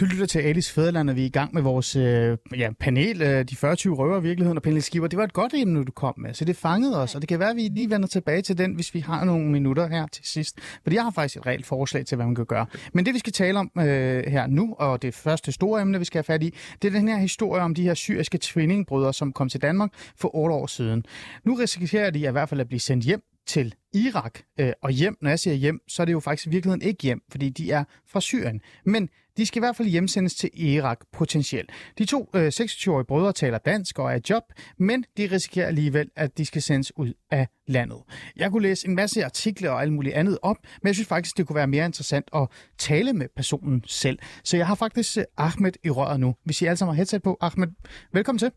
[0.00, 3.22] Du lytter til Alice Fæderland, og vi er i gang med vores øh, ja, panel,
[3.22, 5.08] øh, de 40 røver i virkeligheden, og Pernille Skipper.
[5.08, 7.38] Det var et godt emne, du kom med, så det fangede os, og det kan
[7.38, 10.24] være, at vi lige vender tilbage til den, hvis vi har nogle minutter her til
[10.26, 10.58] sidst.
[10.82, 12.66] Fordi jeg har faktisk et reelt forslag til, hvad man kan gøre.
[12.92, 13.84] Men det, vi skal tale om øh,
[14.26, 17.08] her nu, og det første store emne, vi skal have fat i, det er den
[17.08, 21.04] her historie om de her syriske tvillingbrødre, som kom til Danmark for otte år siden.
[21.44, 25.16] Nu risikerer de i hvert fald at blive sendt hjem til Irak øh, og hjem.
[25.20, 27.72] Når jeg siger hjem, så er det jo faktisk i virkeligheden ikke hjem, fordi de
[27.72, 28.60] er fra Syrien.
[28.84, 31.70] Men de skal i hvert fald hjemsendes til Irak potentielt.
[31.98, 34.42] De to øh, 26-årige brødre taler dansk og er i job,
[34.78, 37.98] men de risikerer alligevel, at de skal sendes ud af landet.
[38.36, 41.36] Jeg kunne læse en masse artikler og alt muligt andet op, men jeg synes faktisk,
[41.36, 42.48] det kunne være mere interessant at
[42.78, 44.18] tale med personen selv.
[44.44, 46.34] Så jeg har faktisk øh, Ahmed i røret nu.
[46.44, 47.36] Hvis I alle sammen har headset på.
[47.40, 47.68] Ahmed,
[48.12, 48.50] velkommen til.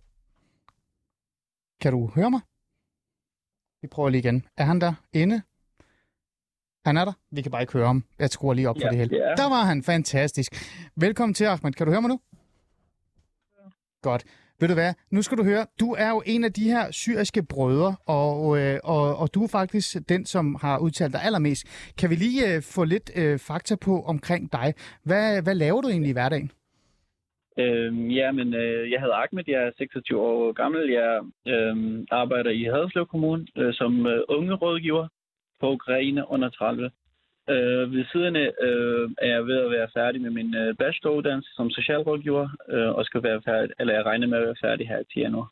[1.82, 2.42] Kan du høre mig?
[3.84, 4.46] Vi prøver lige igen.
[4.58, 5.42] Er han der inde?
[6.86, 7.14] Han er der.
[7.32, 8.04] Vi kan bare ikke høre ham.
[8.20, 9.18] Jeg skruer lige op ja, for det hele.
[9.18, 9.36] Ja.
[9.38, 9.84] Der var han.
[9.84, 10.52] Fantastisk.
[10.96, 11.74] Velkommen til, Ahmed.
[11.74, 12.20] Kan du høre mig nu?
[13.58, 13.70] Ja.
[14.02, 14.24] Godt.
[14.60, 14.94] Ved du hvad?
[15.12, 15.66] Nu skal du høre.
[15.80, 19.48] Du er jo en af de her syriske brødre, og, øh, og, og du er
[19.48, 21.64] faktisk den, som har udtalt dig allermest.
[21.98, 24.74] Kan vi lige øh, få lidt øh, fakta på omkring dig?
[25.04, 26.52] Hvad, hvad laver du egentlig i hverdagen?
[27.58, 30.90] Øhm, ja, men øh, jeg hedder Ahmed, jeg er 26 år gammel.
[30.90, 31.76] Jeg øh,
[32.12, 35.08] arbejder i Haderslev Kommune øh, som øh, unge rådgiver
[35.60, 36.92] på Ukraine under 30.
[37.50, 41.50] Øh, ved siden af øh, er jeg ved at være færdig med min øh, bacheloruddannelse
[41.56, 45.04] som socialrådgiver, øh, og skal være færdig, eller jeg regner med at være færdig her
[45.04, 45.50] til januar.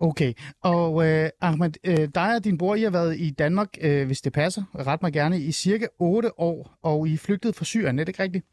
[0.00, 4.06] Okay, og øh, Ahmed, øh, dig og din bror, I har været i Danmark, øh,
[4.06, 7.64] hvis det passer, ret mig gerne, i cirka 8 år, og I er flygtet fra
[7.64, 8.46] Syrien, er det ikke rigtigt?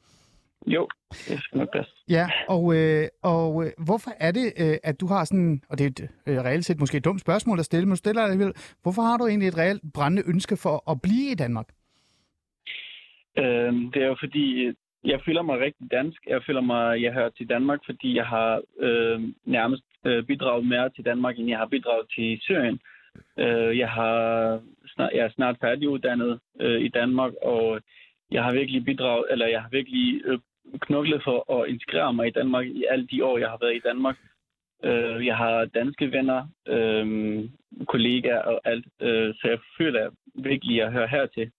[0.68, 1.92] Jo, det skal nok passe.
[2.10, 5.84] Ja, og, øh, og øh, hvorfor er det, øh, at du har sådan, og det
[5.84, 8.32] er et øh, reelt set måske et dumt spørgsmål at stille, men du stiller det
[8.32, 8.54] alligevel.
[8.84, 11.68] Hvorfor har du egentlig et reelt brændende ønske for at blive i Danmark?
[13.38, 14.72] Øhm, det er jo fordi,
[15.04, 16.26] jeg føler mig rigtig dansk.
[16.28, 20.90] Jeg føler mig, jeg hører til Danmark, fordi jeg har øh, nærmest øh, bidraget mere
[20.90, 22.80] til Danmark, end jeg har bidraget til Syrien.
[23.40, 27.82] Øh, jeg, har snart, jeg er snart færdiguddannet øh, i Danmark, og
[28.32, 30.40] jeg har virkelig bidraget, eller jeg har virkelig øh,
[30.82, 33.82] knoklet for at integrere mig i Danmark i alle de år, jeg har været i
[33.86, 34.18] Danmark.
[34.84, 37.06] Øh, jeg har danske venner, øh,
[37.88, 41.52] kollegaer og alt, øh, så jeg føler virkelig, at jeg hører hertil.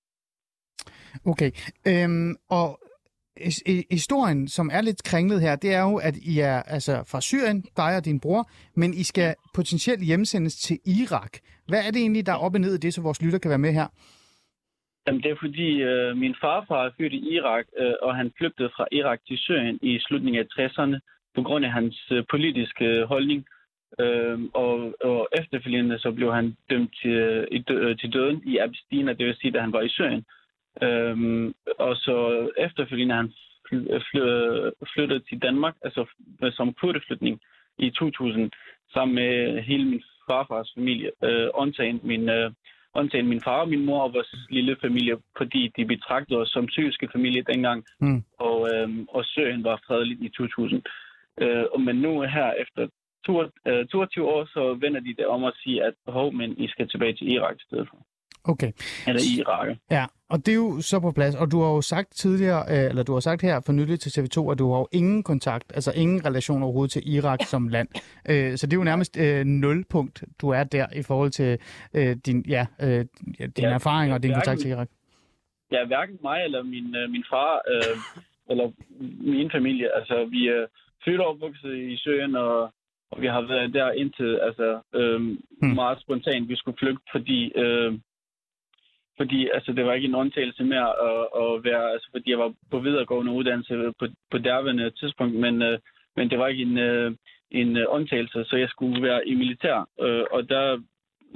[1.26, 1.50] Okay,
[1.86, 2.80] øhm, og
[3.90, 7.64] historien, som er lidt kringlet her, det er jo, at I er altså fra Syrien,
[7.76, 11.38] dig og din bror, men I skal potentielt hjemsendes til Irak.
[11.66, 13.48] Hvad er det egentlig, der er op og ned i det, så vores lytter kan
[13.48, 13.86] være med her?
[15.06, 18.70] Jamen, det er fordi, øh, min farfar er født i Irak, øh, og han flygtede
[18.76, 20.98] fra Irak til Syrien i slutningen af 60'erne
[21.34, 23.46] på grund af hans øh, politiske øh, holdning.
[24.00, 28.42] Øh, og, og efterfølgende så blev han dømt til, øh, i dø- øh, til døden
[28.46, 30.24] i Abestina, det vil sige, da han var i Syrien.
[30.82, 31.16] Øh,
[31.78, 33.32] og så efterfølgende han
[33.68, 36.06] fly- øh, øh, til Danmark, altså
[36.52, 37.40] som kurdeflytning
[37.78, 38.50] i 2000,
[38.92, 42.28] sammen med hele min farfars familie, øh, undtagen min...
[42.28, 42.50] Øh,
[42.94, 46.68] undtagen min far og min mor og vores lille familie, fordi de betragtede os som
[46.68, 48.22] syriske familie dengang, Mm.
[48.38, 50.82] og, øhm, og Syrien var fredeligt i 2000.
[51.42, 52.88] Øh, og men nu her efter
[53.26, 56.68] to, øh, 22 år, så vender de det om at sige, at hov, men I
[56.68, 57.98] skal tilbage til Irak i stedet for.
[58.44, 58.72] Okay,
[59.06, 59.76] Eller i Irak.
[59.90, 62.90] ja, og det er jo så på plads, og du har jo sagt tidligere, øh,
[62.90, 65.72] eller du har sagt her for nylig til TV2, at du har jo ingen kontakt,
[65.74, 67.88] altså ingen relation overhovedet til Irak som land.
[68.30, 71.58] Øh, så det er jo nærmest øh, nulpunkt, du er der i forhold til
[71.94, 73.04] øh, din, ja, øh,
[73.38, 74.88] dine Ja, erfaringer og din hverken- kontakt til Irak.
[75.72, 77.96] Ja, hverken mig eller min, øh, min far, øh,
[78.50, 78.66] eller
[79.36, 79.96] min familie.
[79.98, 80.66] Altså, vi er
[81.04, 82.62] født og opvokset i Syrien, og,
[83.12, 85.74] og vi har været der indtil, altså, øh, Hmm.
[85.74, 87.92] meget spontant, vi skulle flygte, fordi, øh,
[89.16, 92.52] fordi altså, det var ikke en undtagelse mere at, at være, altså, fordi jeg var
[92.70, 95.78] på videregående uddannelse på, på derværende tidspunkt, men, øh,
[96.16, 97.16] men det var ikke en, øh,
[97.50, 100.82] en øh, undtagelse, så jeg skulle være i militær, øh, og der,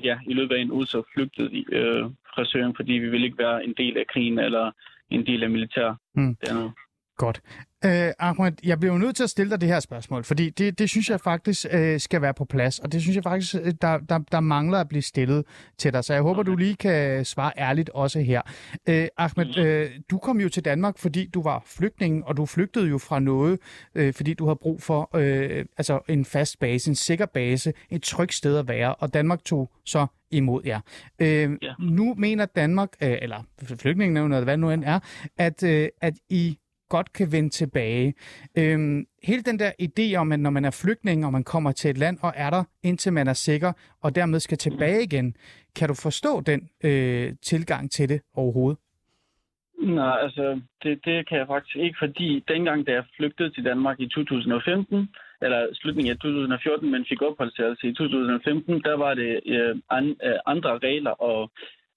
[0.04, 3.26] ja, i løbet af en uge, så flygtede vi øh, fra Syrien, fordi vi ville
[3.26, 4.70] ikke være en del af krigen eller
[5.10, 5.94] en del af militær.
[6.14, 6.36] Hmm.
[6.36, 6.72] dernede.
[7.18, 7.40] Godt.
[7.84, 10.78] Øh, Ahmed, jeg bliver jo nødt til at stille dig det her spørgsmål, fordi det,
[10.78, 13.72] det synes jeg faktisk øh, skal være på plads, og det synes jeg faktisk, øh,
[13.82, 15.44] der, der, der mangler at blive stillet
[15.78, 18.42] til dig, så jeg håber, du lige kan svare ærligt også her.
[18.88, 22.88] Øh, Ahmed, øh, du kom jo til Danmark, fordi du var flygtning, og du flygtede
[22.88, 23.58] jo fra noget,
[23.94, 28.02] øh, fordi du havde brug for øh, altså en fast base, en sikker base, et
[28.02, 30.80] trygt sted at være, og Danmark tog så imod jer.
[31.18, 31.74] Øh, Ja.
[31.78, 34.98] Nu mener Danmark, øh, eller flygtningenævnet, eller hvad det nu end er,
[35.38, 38.14] at, øh, at I godt kan vende tilbage.
[38.58, 41.90] Øhm, hele den der idé om, at når man er flygtning, og man kommer til
[41.90, 43.72] et land og er der, indtil man er sikker,
[44.02, 45.36] og dermed skal tilbage igen,
[45.76, 48.78] kan du forstå den øh, tilgang til det overhovedet?
[49.78, 54.00] Nej, altså, det, det kan jeg faktisk ikke, fordi dengang, da jeg flygtede til Danmark
[54.00, 55.08] i 2015,
[55.42, 60.38] eller slutningen af 2014, men fik opholdstilladelse i 2015, der var det øh, an, øh,
[60.46, 61.50] andre regler, og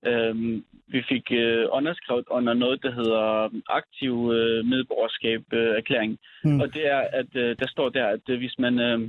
[0.05, 6.19] øh, vi fik øh, underskrevet under noget, der hedder aktiv øh, medborgerskab øh, erklæring.
[6.43, 6.61] Mm.
[6.61, 8.79] Og det er, at øh, der står der, at øh, hvis man...
[8.79, 8.99] Øh,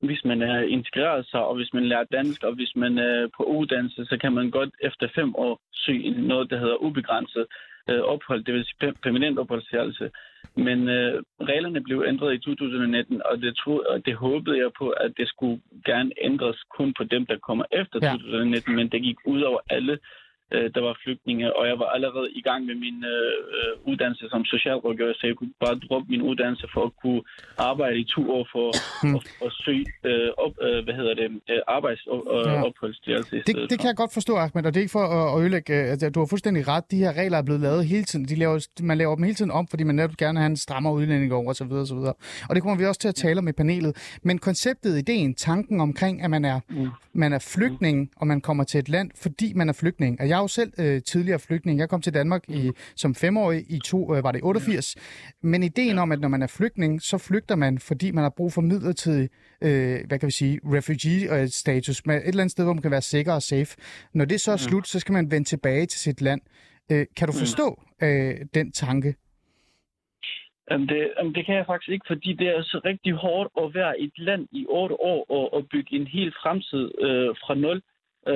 [0.00, 3.42] hvis man er integreret sig, og hvis man lærer dansk, og hvis man er på
[3.42, 7.46] uddannelse, så kan man godt efter fem år søge noget, der hedder ubegrænset
[7.90, 10.10] øh, ophold, det vil sige per- permanent opholdstilladelse.
[10.56, 14.88] Men øh, reglerne blev ændret i 2019, og det, tro, og det håbede jeg på,
[14.88, 18.12] at det skulle gerne ændres kun på dem, der kommer efter ja.
[18.12, 19.98] 2019, men det gik ud over alle,
[20.54, 24.24] øh, der var flygtninge, og jeg var allerede i gang med min øh, øh, uddannelse
[24.32, 27.22] som socialrådgiver, så jeg kunne bare droppe min uddannelse for at kunne
[27.70, 28.66] arbejde i to år for
[29.02, 29.14] Hmm.
[29.16, 32.62] at, at søge øh, op, øh, hvad hedder det, øh, arbejds- og, og Ja.
[32.68, 33.76] opholdstilladelse Det, det for.
[33.80, 35.72] kan jeg godt forstå, Ahmed, og det er ikke for at, at ødelægge...
[35.82, 36.84] øh, Altså, du har fuldstændig ret.
[36.90, 38.24] De her regler er blevet lavet hele tiden.
[38.24, 40.56] De laver, man laver dem hele tiden om, fordi man netop gerne vil have en
[40.56, 41.72] strammere udlænding over osv.
[41.72, 41.96] osv.
[42.48, 44.18] Og det kommer vi også til at tale om i panelet.
[44.22, 46.88] Men konceptet, ideen, tanken omkring, at man er, Mm.
[47.12, 50.20] man er flygtning, og man kommer til et land, fordi man er flygtning.
[50.20, 51.78] Og jeg er jo selv øh, tidligere flygtning.
[51.78, 54.96] Jeg kom til Danmark i, som femårig i to, øh, var det 88.
[55.42, 58.52] Men ideen om, at når man er flygtning, så flygter man, fordi man har brug
[58.52, 59.28] for midlertidig,
[59.62, 63.10] øh, hvad kan vi sige, refugee-status, med et eller andet sted, hvor man kan være
[63.14, 63.76] sikker og safe.
[64.14, 66.40] Når det så er slut, så skal man vende tilbage til sit land.
[66.92, 69.14] Øh, kan du forstå øh, den tanke?
[70.70, 73.74] Jamen det, jamen det kan jeg faktisk ikke, fordi det er så rigtig hårdt at
[73.74, 77.54] være i et land i otte år og, og bygge en hel fremtid øh, fra
[77.54, 77.76] nul.
[77.76, 77.82] Øh,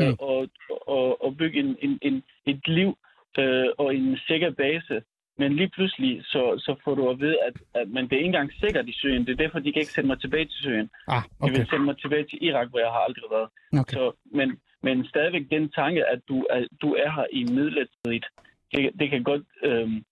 [0.01, 0.17] Mm.
[0.19, 0.49] og,
[0.87, 2.99] og, og bygge en, en, en, et liv
[3.39, 5.03] øh, og en sikker base.
[5.39, 8.27] Men lige pludselig, så, så får du at vide, at, at men det er ikke
[8.27, 9.27] engang sikkert i Syrien.
[9.27, 10.91] Det er derfor, de kan ikke sende mig tilbage til Syrien.
[11.09, 11.57] Ah, De okay.
[11.57, 13.49] vil sende mig tilbage til Irak, hvor jeg har aldrig været.
[13.81, 13.95] okay.
[13.97, 14.49] Så, men,
[14.83, 18.27] men stadigvæk den tanke, at du er, du er her i midlertidigt,
[18.73, 20.05] det, det kan godt øhm,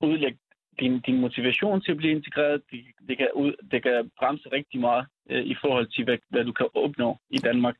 [0.00, 0.38] udlægge
[0.80, 2.62] din, din motivation til at blive integreret.
[2.70, 6.44] Det, det, kan, ud, det kan bremse rigtig meget øh, i forhold til, hvad, hvad
[6.44, 7.76] du kan opnå i Danmark.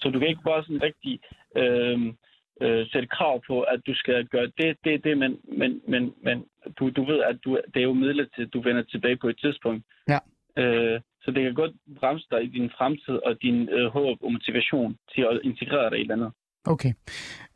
[0.00, 1.20] Så du kan ikke bare sådan rigtig
[1.56, 2.16] øhm,
[2.60, 6.44] øh, sætte krav på, at du skal gøre det, det, det, men, men, men, men
[6.78, 9.84] du, du ved, at du, det er jo midlertidigt, du vender tilbage på et tidspunkt.
[10.08, 10.18] Ja.
[10.62, 14.32] Øh, så det kan godt bremse dig i din fremtid og din øh, håb og
[14.32, 16.32] motivation til at integrere dig i landet.
[16.64, 16.92] Okay.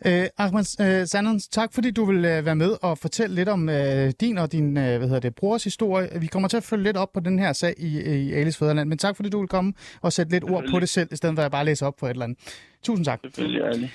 [0.07, 3.69] Øh, Ahmed øh, Sanders, tak fordi du vil øh, være med og fortælle lidt om
[3.69, 6.21] øh, din og din øh, hvad hedder det, brors historie.
[6.21, 8.89] Vi kommer til at følge lidt op på den her sag i, i Alice Fæderland,
[8.89, 11.35] men tak fordi du vil komme og sætte lidt ord på det selv, i stedet
[11.35, 12.39] for at jeg bare læser op på et eller andet.
[12.83, 13.21] Tusind tak.
[13.23, 13.93] Selvfølgelig, ærligt.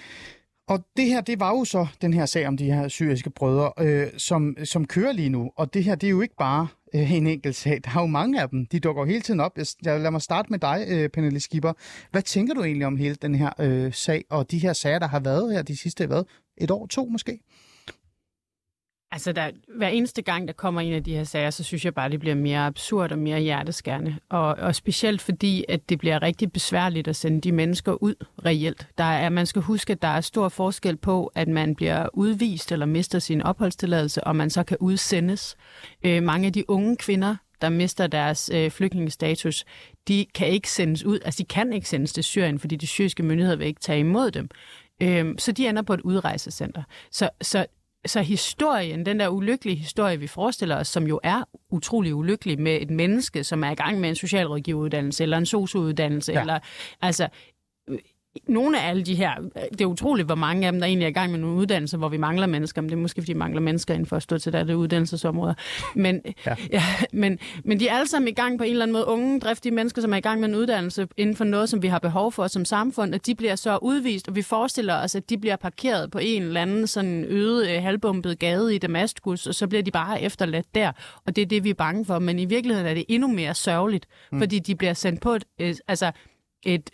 [0.68, 3.72] Og det her, det var jo så den her sag om de her syriske brødre,
[3.80, 5.52] øh, som, som kører lige nu.
[5.58, 7.82] Og det her, det er jo ikke bare øh, en enkelt sag.
[7.84, 8.66] Der er jo mange af dem.
[8.66, 9.58] De dukker jo hele tiden op.
[9.58, 11.74] Jeg, jeg lad mig starte med dig, øh, Pernille Skipper.
[12.12, 15.08] Hvad tænker du egentlig om hele den her øh, sag, og de her sager, der
[15.08, 16.24] har været her de sidste, hvad,
[16.58, 17.40] et år, to måske?
[19.14, 21.94] Altså, der, hver eneste gang, der kommer en af de her sager, så synes jeg
[21.94, 24.16] bare, det bliver mere absurd og mere hjerteskærende.
[24.30, 28.88] Og, og specielt fordi, at det bliver rigtig besværligt at sende de mennesker ud reelt.
[28.98, 32.72] Der er, man skal huske, at der er stor forskel på, at man bliver udvist
[32.72, 35.56] eller mister sin opholdstilladelse, og man så kan udsendes.
[36.04, 39.66] Øh, mange af de unge kvinder, der mister deres øh, flygtningestatus,
[40.08, 43.24] de kan ikke sendes ud, altså de kan ikke sendes til Syrien, fordi de syriske
[43.24, 44.50] myndigheder vil ikke tage imod dem.
[45.02, 46.84] Øh, så de ender på et udrejsecenter.
[47.12, 47.66] Så, så
[48.06, 52.82] så historien, den der ulykkelige historie, vi forestiller os, som jo er utrolig ulykkelig med
[52.82, 56.40] et menneske, som er i gang med en socialrådgiveruddannelse eller en sociouddannelse, Ja.
[56.42, 56.60] eller
[57.02, 57.28] altså
[58.48, 59.32] nogle af alle de her,
[59.72, 61.98] det er utroligt, hvor mange af dem, der egentlig er i gang med nogle uddannelser,
[61.98, 64.24] hvor vi mangler mennesker, men det er måske, fordi vi mangler mennesker inden for at
[64.24, 65.54] stå til der, det uddannelsesområder.
[65.96, 66.56] Men, Ja.
[66.56, 66.56] ja.
[66.82, 69.40] Ja, men, men de er alle sammen i gang på en eller anden måde, unge,
[69.40, 72.00] driftige mennesker, som er i gang med en uddannelse inden for noget, som vi har
[72.00, 75.38] behov for som samfund, at de bliver så udvist, og vi forestiller os, at de
[75.38, 79.68] bliver parkeret på en eller anden sådan øde, øh, halvbumpet gade i Damaskus, og så
[79.68, 80.92] bliver de bare efterladt der,
[81.26, 82.20] og det er det, vi er bange for.
[82.20, 84.40] Men i virkeligheden er det endnu mere sørgeligt, mm.
[84.40, 86.12] fordi de bliver sendt på et, øh, altså
[86.64, 86.90] et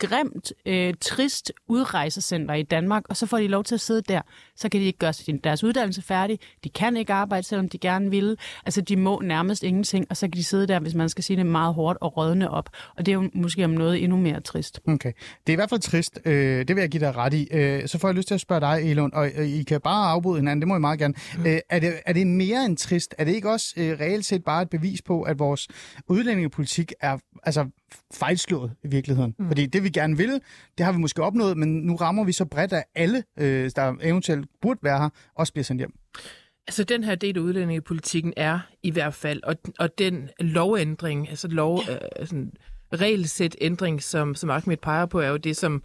[0.00, 4.20] grimt, øh, trist udrejsecenter i Danmark, og så får de lov til at sidde der.
[4.56, 6.38] Så kan de ikke gøre sin- deres uddannelse færdig.
[6.64, 8.36] De kan ikke arbejde, selvom de gerne vil.
[8.64, 11.36] Altså, de må nærmest ingenting, og så kan de sidde der, hvis man skal sige
[11.36, 12.68] det meget hårdt, og rådne op.
[12.96, 14.80] Og det er jo måske om noget endnu mere trist.
[14.88, 15.12] Okay.
[15.46, 16.18] Det er i hvert fald trist.
[16.24, 17.48] Øh, det vil jeg give dig ret i.
[17.52, 20.10] Øh, så får jeg lyst til at spørge dig, Elund, og øh, I kan bare
[20.10, 21.14] afbryde hinanden, det må I meget gerne.
[21.46, 23.14] Øh, er, det, er det mere end trist?
[23.18, 25.68] Er det ikke også øh, reelt set bare et bevis på, at vores
[26.08, 27.66] udlændingepolitik er altså,
[28.14, 29.34] fejlslået i virkeligheden?
[29.38, 29.48] Mm.
[29.48, 30.40] Fordi det vi gerne vil,
[30.78, 33.94] det har vi måske opnået, men nu rammer vi så bredt, at alle, øh, der
[34.02, 35.92] eventuelt burde være her, også bliver sendt hjem.
[36.66, 41.48] Altså, den her del af udlændingepolitikken er i hvert fald, og, og den lovændring, altså
[41.48, 42.52] lov, øh, sådan,
[42.92, 45.82] regelsæt ændring, som, som Ahmed peger på, er jo det, som,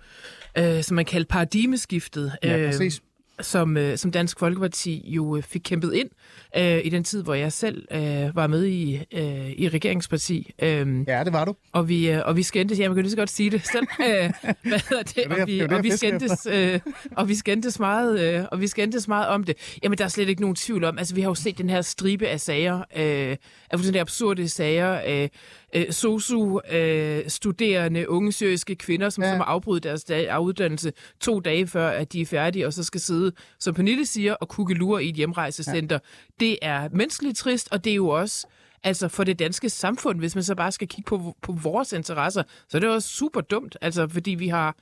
[0.57, 2.31] øh, som man kalder paradigmeskiftet.
[2.43, 3.01] Ja, præcis.
[3.41, 6.09] Som, øh, som Dansk Folkeparti jo øh, fik kæmpet ind
[6.57, 10.51] øh, i den tid, hvor jeg selv øh, var med i, øh, i regeringsparti.
[10.61, 11.55] Øh, Ja, det var du.
[11.73, 13.87] og vi, øh, og vi skændtes, ja, man kan lige så godt sige det selv,
[14.09, 16.79] øh, hvad hedder det, det, og vi, det og vi skændtes, øh,
[17.11, 19.55] og vi skændtes meget, øh, og vi skændtes meget om det.
[19.83, 21.81] Jamen, der er slet ikke nogen tvivl om, altså vi har jo set den her
[21.81, 23.37] stribe af sager, øh,
[23.75, 25.29] af fuldstændig absurde sager, øh,
[25.75, 29.29] øh, sosu øh, studerende unge syriske kvinder, som, Ja.
[29.29, 32.73] som har afbrudt deres dag, af uddannelse to dage før, at de er færdige, og
[32.73, 35.99] så skal sidde, som Pernille siger, og kukkelure i et hjemrejsecenter.
[36.41, 36.45] Ja.
[36.45, 38.47] Det er menneskeligt trist, og det er jo også
[38.83, 42.43] Altså for det danske samfund, hvis man så bare skal kigge på, på vores interesser,
[42.69, 44.75] så er det også super dumt, altså fordi vi har,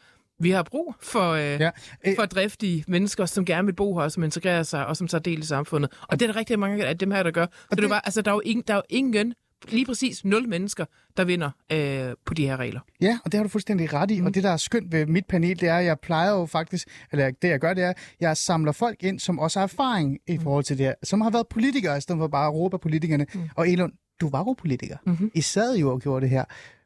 [0.44, 1.70] vi har brug for, øh, Ja.
[2.08, 5.22] Øh, for driftige mennesker, som gerne vil bo her, som integrerer sig og som tager
[5.22, 5.92] del i samfundet.
[6.02, 7.46] Og det er der rigtig mange af dem her, der gør.
[7.46, 9.34] Så det, det- var, altså, der, er jo ingen, der er jo ingen,
[9.70, 10.86] lige præcis nul mennesker,
[11.18, 12.80] der vinder øh, på de her regler.
[13.02, 14.20] Ja, og det har du fuldstændig ret i.
[14.20, 14.26] Mm.
[14.26, 16.88] Og det, der er skønt ved mit panel, det er, at jeg plejer jo faktisk,
[17.12, 20.18] eller det jeg gør, det er, at jeg samler folk ind, som også har erfaring
[20.28, 22.76] i forhold til det her, som har været politikere, i stedet for bare at råbe
[22.76, 23.26] af politikerne.
[23.34, 23.42] Mm.
[23.56, 24.98] Og Elund, du var jo politiker.
[25.06, 25.32] Mm-hmm.
[25.34, 26.44] I sad jo og gjorde det her.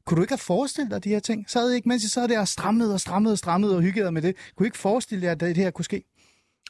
[0.07, 1.49] Kunne du ikke have forestillet dig de her ting?
[1.49, 4.11] Sad I ikke, mens I sad der og strammede og strammede og strammede og hyggede
[4.11, 4.35] med det?
[4.55, 6.03] Kunne I ikke forestille jer, at det her kunne ske?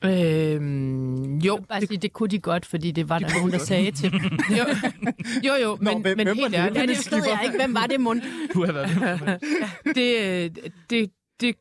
[0.06, 3.92] Øh, jo, Bare sige, det kunne de godt, fordi det var der nogen, der sagde
[3.92, 4.20] til dem.
[4.58, 4.64] jo,
[5.44, 6.58] jo, jo men, hvem- men hvem helt det?
[6.58, 6.78] ærligt.
[6.78, 7.58] Ja, det ved jeg ikke.
[7.58, 8.22] Hvem var det, mund?
[8.54, 9.40] Du har været
[9.96, 11.56] det, øh, det, det,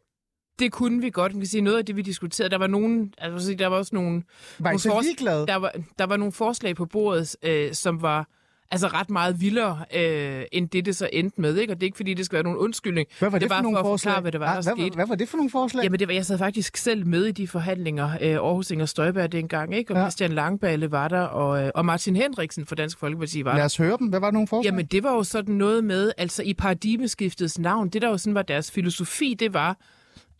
[0.59, 1.33] det kunne vi godt.
[1.33, 3.95] Man kan sige, noget af det, vi diskuterede, der var nogen, altså, der var også
[3.95, 4.23] nogle,
[4.59, 5.47] Var I nogle så fors- ligeglade?
[5.47, 8.29] der var, der var nogle forslag på bordet, øh, som var
[8.71, 11.57] altså ret meget vildere, øh, end det, det så endte med.
[11.57, 11.73] Ikke?
[11.73, 13.09] Og det er ikke, fordi det skal være nogen undskyldning.
[13.19, 14.11] Hvad var det, det for var nogle for forslag?
[14.11, 15.85] forklare, hvad det var, der hvad, hvad, hvad var det for nogle forslag?
[15.85, 18.11] Jamen, det var, jeg sad faktisk selv med i de forhandlinger.
[18.21, 19.93] Øh, Aarhus Inger Støjberg dengang, ikke?
[19.93, 20.03] Og Ja.
[20.03, 23.57] Christian Langballe var der, og, øh, og Martin Henriksen fra Dansk Folkeparti var der.
[23.59, 24.07] Lad os høre dem.
[24.07, 24.71] Hvad var det nogle forslag?
[24.71, 28.35] Jamen, det var jo sådan noget med, altså i paradigmeskiftets navn, det der jo sådan
[28.35, 29.77] var deres filosofi, det var,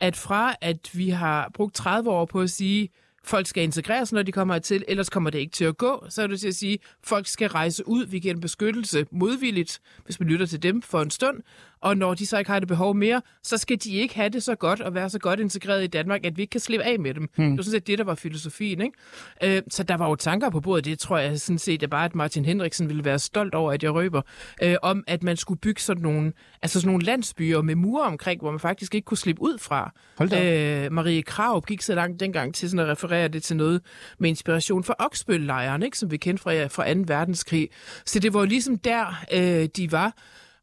[0.01, 2.89] at fra at vi har brugt 30 år på at sige,
[3.27, 6.23] folk skal integreres, når de kommer hertil, ellers kommer det ikke til at gå, så
[6.23, 10.21] er det til at sige, folk skal rejse ud, vi giver en beskyttelse modvilligt, hvis
[10.21, 11.43] man lytter til dem for en stund,
[11.81, 14.43] og når de så ikke har det behov mere, så skal de ikke have det
[14.43, 16.99] så godt og være så godt integreret i Danmark, at vi ikke kan slippe af
[16.99, 17.31] med dem.
[17.37, 17.49] Hmm.
[17.49, 18.81] Det var sådan set det, der var filosofien.
[18.81, 19.57] Ikke?
[19.57, 22.05] Øh, så der var jo tanker på bordet, det tror jeg sådan set er bare,
[22.05, 24.23] at Martin Henriksen ville være stolt over, at jeg røber,
[24.63, 28.41] øh, om at man skulle bygge sådan nogle, altså sådan nogle landsbyer med mure omkring,
[28.41, 29.93] hvor man faktisk ikke kunne slippe ud fra.
[30.19, 33.57] Hold da Øh, Marie Krav gik så langt dengang til sådan at referere det til
[33.57, 33.81] noget
[34.19, 37.01] med inspiration fra Oksbøl-lejren, ikke, som vi kendte fra, fra 2.
[37.07, 37.69] verdenskrig.
[38.05, 40.13] Så det var jo ligesom der, øh, de var.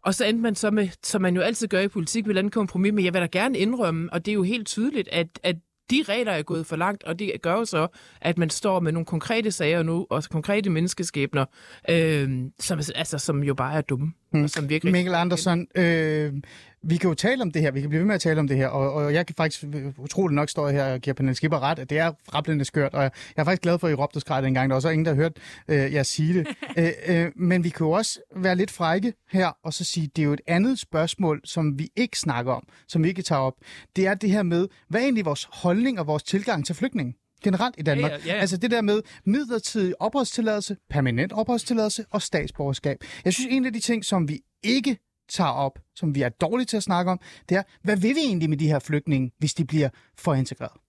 [0.03, 2.51] Og så endte man så med, som man jo altid gør i politik, ved et
[2.51, 5.55] kompromis, men jeg vil da gerne indrømme, og det er jo helt tydeligt, at, at
[5.89, 7.87] de regler er gået for langt, og det gør jo så,
[8.21, 11.45] at man står med nogle konkrete sager nu, og konkrete menneskeskæbner,
[11.89, 14.43] øh, som, altså, som jo bare er dumme, mm.
[14.43, 14.91] og som virkelig...
[14.91, 16.33] Mikkel Andersen, øh,
[16.83, 18.47] vi kan jo tale om det her, vi kan blive ved med at tale om
[18.47, 19.63] det her, og, og jeg kan faktisk
[19.97, 23.03] utroligt nok stå her og give Pernille Skipper ret, at det er rablende skørt, og
[23.03, 25.13] jeg er faktisk glad for, at I råbte skreg dengang, der var så ingen, der
[25.13, 26.47] hørte øh, jeg sige det.
[26.77, 30.21] øh, øh, men vi kan jo også være lidt frække her, og så sige, det
[30.21, 33.53] er jo et andet spørgsmål, som vi ikke snakker om, som vi ikke tager op.
[33.95, 37.13] Det er det her med, hvad er egentlig vores holdning og vores tilgang til flygtninge?
[37.43, 38.11] generelt i Danmark.
[38.11, 38.39] Ja, ja, ja.
[38.39, 42.97] Altså det der med midlertidig opholdstilladelse, permanent opholdstilladelse og statsborgerskab.
[43.25, 44.97] Jeg synes, en af de ting, som vi ikke
[45.29, 48.19] tager op, som vi er dårlige til at snakke om, det er, hvad vil vi
[48.19, 50.82] egentlig med de her flygtninge, hvis de bliver for integreret?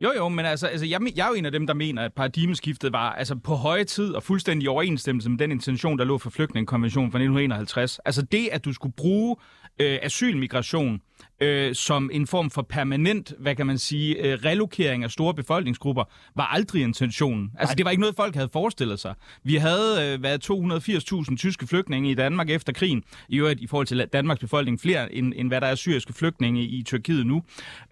[0.00, 2.12] Jo, jo, men altså, altså jeg, jeg er jo en af dem, der mener, at
[2.12, 6.18] paradigmeskiftet var altså, på høje tid og fuldstændig i overensstemmelse med den intention, der lå
[6.18, 7.98] for flygtningekonventionen fra 1951.
[8.04, 9.36] Altså det, at du skulle bruge
[9.78, 11.00] øh, asylmigration
[11.40, 16.04] øh, som en form for permanent, hvad kan man sige, øh, relokering af store befolkningsgrupper,
[16.36, 17.50] var aldrig intentionen.
[17.58, 19.14] Altså det var ikke noget, folk havde forestillet sig.
[19.44, 23.02] Vi havde øh, været 280.000 tyske flygtninge i Danmark efter krigen.
[23.28, 26.62] I øvrigt i forhold til Danmarks befolkning flere, end, end hvad der er syriske flygtninge
[26.62, 27.42] i Tyrkiet nu.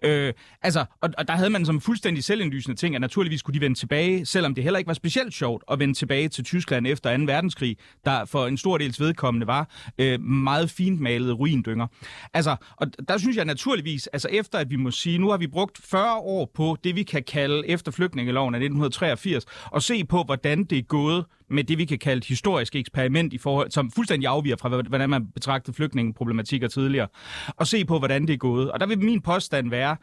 [0.01, 3.61] Øh, altså, og, og der havde man som fuldstændig selvindlysende ting, at naturligvis kunne de
[3.61, 7.17] vende tilbage, selvom det heller ikke var specielt sjovt at vende tilbage til Tyskland efter
[7.17, 7.23] 2.
[7.23, 11.87] verdenskrig, der for en stor dels vedkommende var øh, meget fint malede ruindynger.
[12.33, 15.47] Altså, og der synes jeg naturligvis, altså efter at vi må sige, nu har vi
[15.47, 20.23] brugt 40 år på det, vi kan kalde efter flygtningeloven af 1983, og se på,
[20.23, 23.91] hvordan det er gået med det, vi kan kalde et historisk eksperiment, i forhold, som
[23.91, 27.07] fuldstændig afviger fra, hvordan man betragtede flygtningeproblematikker tidligere,
[27.47, 28.71] og se på, hvordan det er gået.
[28.71, 29.97] Og der vil min påstand være,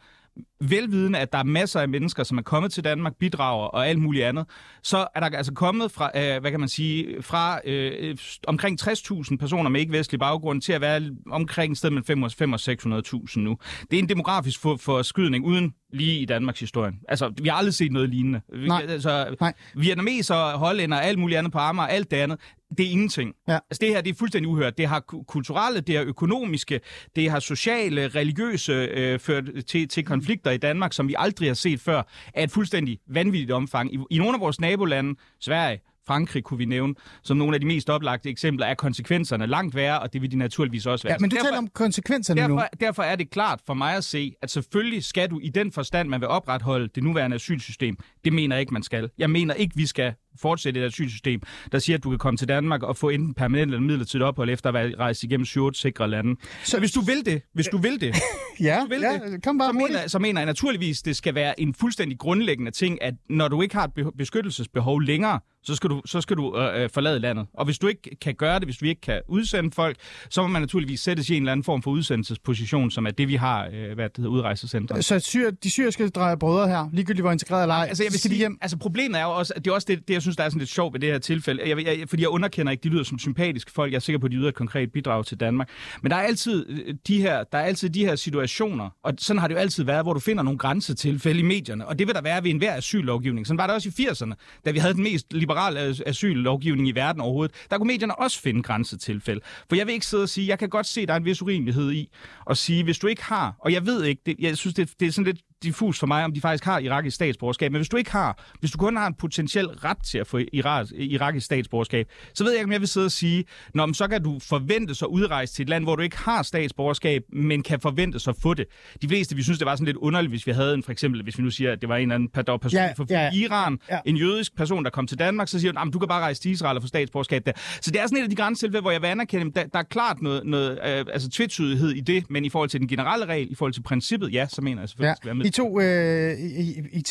[0.61, 3.99] velvidende, at der er masser af mennesker, som er kommet til Danmark, bidrager og alt
[3.99, 4.45] muligt andet,
[4.83, 8.17] så er der altså kommet fra, øh, hvad kan man sige, fra øh,
[8.47, 12.99] omkring 60.000 personer med ikke-vestlig baggrund til at være omkring et sted mellem 500 og
[13.27, 13.57] 600.000 nu.
[13.91, 16.91] Det er en demografisk for, forskydning uden lige i Danmarks historie.
[17.09, 18.41] Altså, vi har aldrig set noget lignende.
[18.53, 18.85] Vi, Nej.
[18.89, 19.53] altså, Nej.
[19.75, 22.39] Vietnameser, hollænder, alt muligt andet på Amager, alt det andet,
[22.77, 23.33] det er ingenting.
[23.47, 23.53] Ja.
[23.53, 24.77] Altså det her, det er fuldstændig uhørt.
[24.77, 26.79] Det har ku- kulturelle, det har økonomiske,
[27.15, 31.53] det har sociale, religiøse øh, ført til, til konflikter i Danmark, som vi aldrig har
[31.53, 32.01] set før,
[32.33, 33.93] af et fuldstændig vanvittigt omfang.
[33.93, 37.67] I, I nogle af vores nabolande, Sverige, Frankrig kunne vi nævne, som nogle af de
[37.67, 41.13] mest oplagte eksempler, er konsekvenserne langt værre, og det vil de naturligvis også være.
[41.13, 42.55] Ja, men du derfor, taler om konsekvenserne nu.
[42.55, 45.71] derfor, derfor er det klart for mig at se, at selvfølgelig skal du i den
[45.71, 47.97] forstand, man vil opretholde det nuværende asylsystem.
[48.25, 49.09] Det mener jeg ikke, man skal.
[49.17, 51.41] Jeg mener ikke, vi skal fortsætte et asylsystem,
[51.71, 54.49] der siger, at du kan komme til Danmark og få enten permanent eller midlertidigt ophold
[54.49, 56.35] efter at være rejst igennem 7 sikre lande.
[56.63, 58.15] Så hvis du vil det, hvis du vil det,
[58.59, 61.59] Ja, vil ja det, kom bare så, mener, så mener jeg naturligvis, det skal være
[61.59, 65.89] en fuldstændig grundlæggende ting, at når du ikke har et be- beskyttelsesbehov længere, så skal
[65.89, 67.45] du, så skal du øh, øh, forlade landet.
[67.53, 69.97] Og hvis du ikke kan gøre det, hvis vi ikke kan udsende folk,
[70.29, 73.27] så må man naturligvis sættes i en eller anden form for udsendelsesposition, som er det,
[73.27, 75.01] vi har, øh, hvad det hedder, udrejsecentre.
[75.01, 78.19] Så syr, de syriske drejer brødre her, ligegyldigt hvor integreret eller ej, Altså, jeg vil
[78.19, 78.57] sige, hjem?
[78.61, 80.49] altså problemet er jo også, at det er også det, det, jeg synes, der er
[80.49, 81.69] sådan lidt sjovt ved det her tilfælde.
[81.69, 83.91] Jeg, jeg, fordi jeg underkender ikke, de lyder som sympatiske folk.
[83.91, 85.69] Jeg er sikker på, at de yder et konkret bidrag til Danmark.
[86.01, 89.39] Men der er altid øh, de her, der er altid de her situationer, og sådan
[89.39, 91.87] har det jo altid været, hvor du finder nogle grænsetilfælde i medierne.
[91.87, 93.47] Og det vil der være ved enhver asyllovgivning.
[93.47, 94.33] Sådan var det også i 80'erne,
[94.65, 97.55] da vi havde den mest liberale asyllovgivning i verden overhovedet.
[97.69, 99.41] Der kunne medierne også finde grænsetilfælde.
[99.69, 101.25] For jeg vil ikke sidde og sige, jeg kan godt se, at der er en
[101.25, 102.09] vis urimelighed i
[102.49, 105.07] at sige, hvis du ikke har, og jeg ved ikke, det, jeg synes, det, det
[105.07, 107.71] er sådan lidt diffus for mig, om de faktisk har irakisk statsborgerskab.
[107.71, 110.39] Men hvis du ikke har, hvis du kun har en potentiel ret til at få
[110.53, 113.93] irak, irakisk statsborgerskab, så ved jeg ikke, om jeg vil sidde og sige, Nå, men
[113.95, 117.63] så kan du forvente at udrejse til et land, hvor du ikke har statsborgerskab, men
[117.63, 118.65] kan forvente at få det.
[119.01, 121.23] De fleste, vi synes, det var sådan lidt underligt, hvis vi havde en, for eksempel,
[121.23, 123.05] hvis vi nu siger, at det var en eller anden der var person Ja, fra
[123.09, 123.31] ja.
[123.33, 123.99] Iran, Ja.
[124.05, 126.41] en jødisk person, der kom til Danmark, så siger du, "Jamen, du kan bare rejse
[126.41, 127.51] til Israel og få statsborgerskab der.
[127.81, 129.83] Så det er sådan et af de grænsetilfælde, hvor jeg vil anerkende, der, der er
[129.83, 133.51] klart noget, noget øh, altså tvetydighed i det, men i forhold til den generelle regel,
[133.51, 135.15] i forhold til princippet, ja, så mener jeg selvfølgelig, Ja.
[135.15, 135.45] skal være med.
[135.53, 137.03] To, øh, i, i,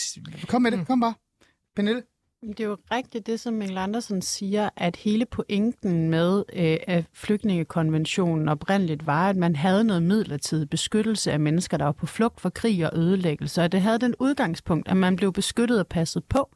[0.49, 1.15] kom med det, kom bare.
[1.77, 2.03] Pernille?
[2.47, 7.05] Det er jo rigtigt det, som Mikkel Andersen siger, at hele pointen med øh, at
[7.15, 12.41] flygtningekonventionen oprindeligt var, at man havde noget midlertidig beskyttelse af mennesker, der var på flugt
[12.41, 13.63] for krig og ødelæggelse.
[13.63, 16.51] Og det havde den udgangspunkt, at man blev beskyttet og passet på.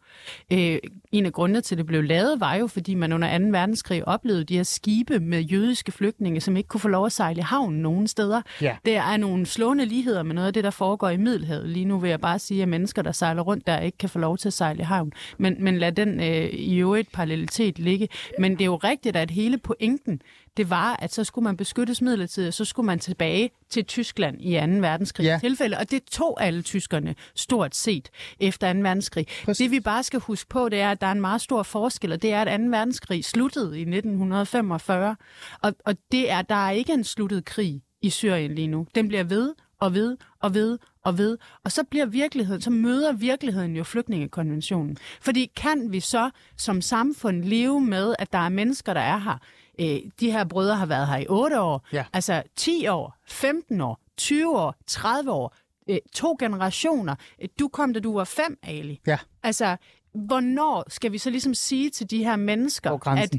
[0.52, 0.78] Øh,
[1.12, 3.44] en af grundene til, at det blev lavet, var jo, fordi man under 2.
[3.44, 7.38] verdenskrig oplevede de her skibe med jødiske flygtninge, som ikke kunne få lov at sejle
[7.38, 8.42] i havnen nogen steder.
[8.60, 8.76] Ja.
[8.86, 11.68] Der er nogle slående ligheder med noget af det, der foregår i Middelhavet.
[11.68, 14.18] Lige nu vil jeg bare sige, at mennesker, der sejler rundt der, ikke kan få
[14.18, 15.12] lov til at sejle i havn.
[15.38, 18.08] Men, men lad den øh, i øvrigt parallelitet ligge.
[18.38, 20.22] Men det er jo rigtigt, at hele pointen,
[20.56, 24.36] det var, at så skulle man beskyttes midlertidigt, og så skulle man tilbage til Tyskland
[24.40, 24.66] i 2.
[24.80, 25.38] verdenskrig Ja.
[25.42, 25.76] tilfælde.
[25.78, 28.08] Og det tog alle tyskerne stort set
[28.40, 28.78] efter 2.
[28.78, 29.26] verdenskrig.
[29.44, 29.64] Præcis.
[29.64, 32.12] Det vi bare skal huske på, det er, at der er en meget stor forskel,
[32.12, 32.66] og det er, at 2.
[32.66, 35.16] verdenskrig sluttede i 1945.
[35.62, 38.86] Og, og det er, der er ikke en sluttet krig i Syrien lige nu.
[38.94, 41.38] Den bliver ved og ved og ved og ved.
[41.64, 44.96] Og så bliver virkeligheden, så møder virkeligheden jo flygtningekonventionen.
[45.20, 49.38] Fordi kan vi så som samfund leve med, at der er mennesker, der er her?
[49.80, 52.04] Øh, de her brødre har været her i 8 år, Ja.
[52.12, 55.54] altså 10 år, 15 år, 20 år, 30 år,
[55.90, 57.14] øh, to generationer.
[57.58, 59.00] Du kom, da du var fem, Ali.
[59.06, 59.18] Ja.
[59.42, 59.76] Altså,
[60.16, 63.30] hvornår skal vi så ligesom sige til de her mennesker, er at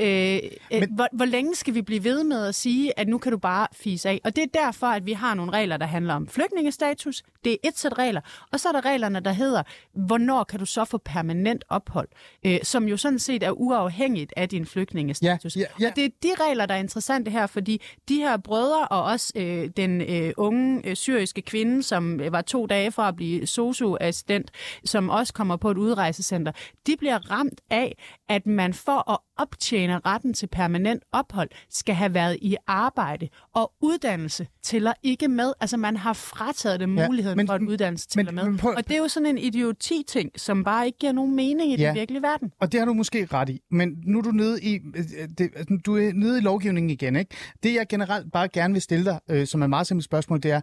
[0.00, 0.34] Øh,
[0.72, 3.32] øh, Men- hvor, hvor længe skal vi blive ved med at sige, at nu kan
[3.32, 4.20] du bare fise af?
[4.24, 7.22] Og det er derfor, at vi har nogle regler, der handler om flygtningestatus.
[7.44, 8.20] Det er et sæt regler.
[8.52, 9.62] Og så er der reglerne, der hedder,
[9.94, 12.08] hvornår kan du så få permanent ophold?
[12.46, 15.56] Øh, som jo sådan set er uafhængigt af din flygtningestatus.
[15.56, 15.90] Ja, ja, ja.
[15.90, 19.32] Og det er de regler, der er interessante her, fordi de her brødre og også
[19.36, 23.46] øh, den øh, unge øh, syriske kvinde, som øh, var to dage fra at blive
[23.46, 24.50] socioassistent,
[24.84, 26.52] som også kommer på et udrejsecenter,
[26.86, 32.14] de bliver ramt af, at man for at optjene retten til permanent ophold, skal have
[32.14, 35.52] været i arbejde, og uddannelse tæller ikke med.
[35.60, 38.50] Altså man har frataget dem Ja, muligheden men- for, at uddannelse men- tæller med.
[38.50, 41.72] men prøv- Og det er jo sådan en idioti-ting, som bare ikke giver nogen mening
[41.72, 41.86] i Ja.
[41.88, 42.52] den virkelige verden.
[42.60, 43.60] Og det har du måske ret i.
[43.70, 45.04] Men nu er du nede i, øh,
[45.38, 47.16] det, altså, du er nede i lovgivningen igen.
[47.16, 47.34] Ikke?
[47.62, 50.42] Det jeg generelt bare gerne vil stille dig, øh, som er et meget simpelt spørgsmål,
[50.42, 50.60] det er,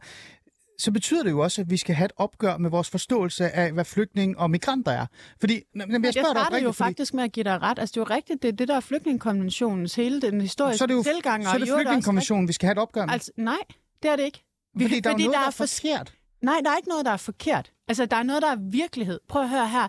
[0.80, 3.72] så betyder det jo også, at vi skal have et opgør med vores forståelse af,
[3.72, 5.06] hvad flygtninge og migranter er.
[5.40, 7.62] Fordi, jamen, jeg Jeg, jeg spørger dig startede jo fordi, faktisk med at give dig
[7.62, 7.80] ret.
[7.80, 10.84] Altså, det er jo rigtigt, det er det, der er flygtningekonventionens hele den historiske så
[10.84, 11.44] er det jo tilgang.
[11.44, 13.14] så er det flygtningekonventionen, vi skal have et opgør med.
[13.14, 13.56] Altså, nej,
[14.04, 14.44] det er det ikke.
[14.76, 16.14] Vi, fordi der er jo noget, der er for- forkert.
[16.42, 17.72] Nej, der er ikke noget, der er forkert.
[17.88, 19.20] Altså, der er noget, der er virkelighed.
[19.28, 19.88] Prøv at høre her.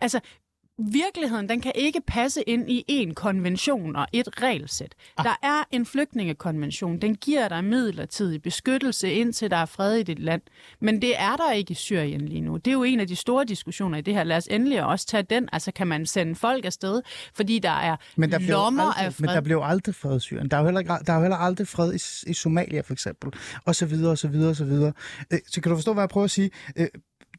[0.00, 0.20] Altså,
[0.78, 4.94] virkeligheden, den kan ikke passe ind i en konvention og et regelsæt.
[5.16, 5.24] Ah.
[5.24, 6.98] Der er en flygtningekonvention.
[6.98, 10.42] Den giver dig midlertidig beskyttelse, indtil der er fred i dit land.
[10.80, 12.56] Men det er der ikke i Syrien lige nu.
[12.56, 14.24] Det er jo en af de store diskussioner i det her.
[14.24, 15.48] Lad os endelig også tage den.
[15.52, 17.02] Altså, kan man sende folk afsted,
[17.34, 19.26] fordi der er Men der, lommer aldrig, af fred?
[19.26, 20.48] men der blev aldrig fred i Syrien.
[20.50, 22.92] Der er jo heller, ikke- der er jo heller aldrig fred i, i Somalia, for
[22.92, 23.32] eksempel.
[23.64, 24.92] Og så videre, og så videre, og så videre.
[25.32, 26.50] Øh, Så kan du forstå, hvad jeg prøver at sige?
[26.76, 26.86] Øh,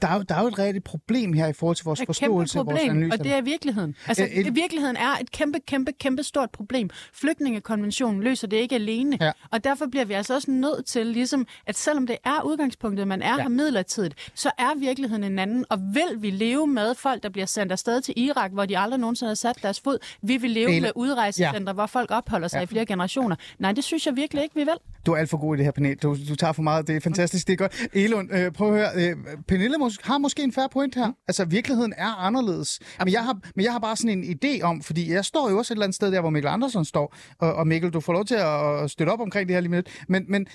[0.01, 2.05] Der er, jo, der er jo et reelt problem her i forhold til vores et
[2.05, 3.17] forståelse af vores problem, analyser.
[3.17, 3.95] og det er virkeligheden.
[4.07, 6.89] Altså, et- virkeligheden er et kæmpe, kæmpe, kæmpe stort problem.
[7.13, 9.31] Flygtningekonventionen løser det ikke alene, Ja.
[9.51, 13.21] og derfor bliver vi altså også nødt til, ligesom, at selvom det er udgangspunktet, man
[13.21, 13.41] er ja.
[13.41, 17.45] her midlertidigt, så er virkeligheden en anden, og vil vi leve med folk, der bliver
[17.45, 19.97] sendt afsted til Irak, hvor de aldrig nogensinde har sat deres fod?
[20.21, 21.73] Vi vil leve Ela- med udrejsecentre, ja.
[21.73, 22.63] hvor folk opholder sig ja.
[22.63, 23.35] i flere generationer.
[23.59, 24.73] Nej, det synes jeg virkelig ikke, vi vil.
[25.05, 25.97] Du er alt for god i det her panel.
[25.97, 26.87] Du, du tager for meget.
[26.87, 27.47] Det er fantastisk.
[27.47, 27.87] Det er godt.
[27.93, 29.09] Elund, øh, prøv at høre.
[29.11, 29.15] Øh,
[29.47, 31.11] Pernille mås- har måske en færre point her.
[31.27, 32.79] Altså, virkeligheden er anderledes.
[32.99, 35.57] Men jeg, har, men jeg har bare sådan en idé om, fordi jeg står jo
[35.57, 37.15] også et eller andet sted der, hvor Mikkel Andersen står.
[37.39, 39.77] Og, og Mikkel, du får lov til at, støtte op omkring det her lige med
[39.77, 40.05] lidt.
[40.09, 40.47] Men, men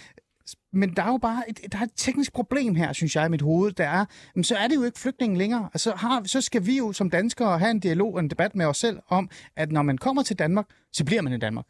[0.72, 3.28] men der er jo bare et, der er et teknisk problem her, synes jeg, i
[3.28, 3.72] mit hoved.
[3.72, 4.04] Der er,
[4.34, 5.68] men så er det jo ikke flygtninge længere.
[5.74, 8.66] Altså, har, så skal vi jo som danskere have en dialog og en debat med
[8.66, 11.64] os selv om, at når man kommer til Danmark, så bliver man i Danmark.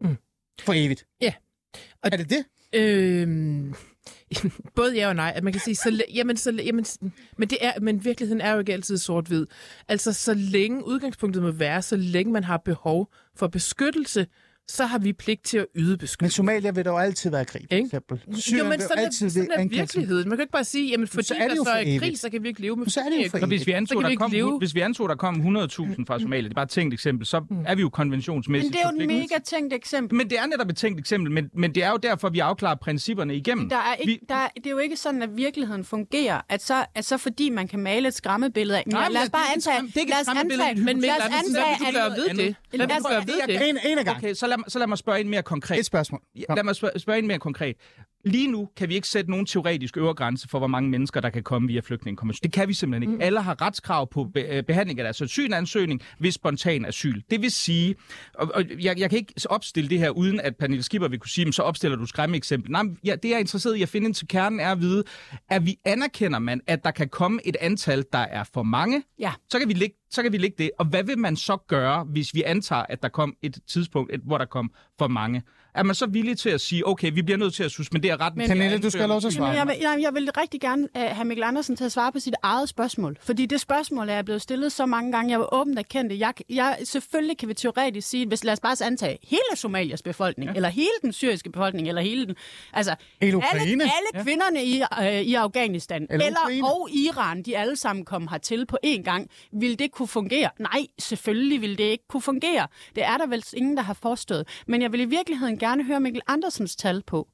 [0.00, 0.16] Mm.
[0.60, 1.06] For evigt.
[1.20, 1.32] Ja.
[2.02, 2.44] Og- er det det?
[2.72, 3.74] Øhm,
[4.76, 5.32] både ja og nej.
[5.36, 6.84] At man kan sige, så, jamen, så, jamen,
[7.38, 9.46] men, det er, men virkeligheden er jo ikke altid sort-hvid.
[9.88, 14.26] Altså, så længe udgangspunktet må være, så længe man har behov for beskyttelse,
[14.68, 16.36] så har vi pligt til at yde Men beskyttelse.
[16.36, 18.20] Somalia vil der jo altid være krig, for eksempel.
[18.28, 20.28] Jo, Syrien men vil jo sådan er, altid sådan er ankalde til- virkeligheden.
[20.28, 21.80] Man kan ikke bare sige, jamen fordi så er der det jo så for er
[21.80, 22.02] evigt.
[22.02, 23.40] krig, så kan vi ikke leve med Så er det jo for evigt.
[23.42, 24.58] Så hvis vi Så antog, der kom, leve.
[24.58, 27.36] hvis vi antog, der kom 100.000 fra Somalia, det er bare et tænkt eksempel, så
[27.66, 30.16] er vi jo Men konventionsmæssigt det er jo et mega tænkt eksempel.
[30.16, 32.74] Men det er netop et tænkt eksempel, men, men det er jo derfor, vi afklarer
[32.74, 33.68] principperne igennem.
[33.68, 36.62] Der er ikke, vi, der er, det er jo ikke sådan, at virkeligheden fungerer, at
[36.62, 38.82] så, at så fordi man kan male et skræmmebillede af...
[38.86, 39.86] Nej, Nej, men lad os det er bare ikke et antage...
[39.86, 41.52] det er ikke et lad os antage, det er Men et Mikkel lad os Andersen,
[41.54, 42.56] hvad antage, vil du at- gøre ved det?
[42.70, 43.68] Hvad vil Altså, du gøre ved det?
[43.70, 44.16] En, en af gang.
[44.16, 45.78] Okay, så lad, mig- så lad mig spørge ind mere konkret.
[45.78, 46.20] Et spørgsmål.
[46.36, 47.76] Ja, lad mig spørge, spørge ind mere konkret.
[48.26, 51.30] Lige nu kan vi ikke sætte nogen teoretisk øvre grænse for, hvor mange mennesker, der
[51.30, 52.42] kan komme via flygtningekonventionen.
[52.42, 53.14] Det kan vi simpelthen ikke.
[53.14, 53.20] Mm.
[53.20, 57.20] Alle har retskrav på be- øh, behandling af deres asylansøgning ved spontan asyl.
[57.30, 57.94] Det vil sige,
[58.34, 61.30] og, og jeg, jeg kan ikke opstille det her, uden at Pernille Skipper vil kunne
[61.30, 62.70] sige, "Men så opstiller du skræmme-eksempel.
[62.72, 64.80] Nej, men ja, det jeg er interesseret i at finde ind til kernen er at
[64.80, 65.04] vide,
[65.50, 69.02] at vi anerkender man, at der kan komme et antal, der er for mange.
[69.18, 69.32] Ja.
[69.50, 70.70] Så kan vi lægge så kan vi lægge det.
[70.78, 74.20] Og hvad vil man så gøre, hvis vi antager, at der kom et tidspunkt, et,
[74.24, 75.42] hvor der kom for mange?
[75.76, 78.38] Er man så villig til at sige, okay, vi bliver nødt til at suspendere retten
[78.38, 79.48] Men- Pernille, du skal have lov til at svare.
[79.50, 82.12] Jamen, jeg, vil, nej, jeg vil rigtig gerne uh, have Mikkel Andersen til at svare
[82.12, 83.16] på sit eget spørgsmål.
[83.20, 85.30] Fordi det spørgsmål er jeg blevet stillet så mange gange.
[85.30, 86.18] Jeg var åbent erkendt det.
[86.20, 90.50] Jeg, jeg, selvfølgelig kan vi teoretisk sige, hvis lad os bare antage hele Somalias befolkning,
[90.50, 90.56] ja.
[90.56, 92.34] eller hele den syriske befolkning, eller hele den...
[92.72, 96.66] Altså, Hele alle, alle kvinderne i, øh, i Afghanistan, Eller eller, eller Ukraine.
[96.66, 99.30] og Iran, de alle sammen kom hertil på én gang.
[99.52, 100.50] Vil det kunne fungere?
[100.58, 102.66] Nej, selvfølgelig vil det ikke kunne fungere.
[102.94, 104.48] Det er der vel ingen, der har forstået.
[104.66, 107.28] Men jeg vil i virkeligheden gerne høre Mikkel Andersens tal på.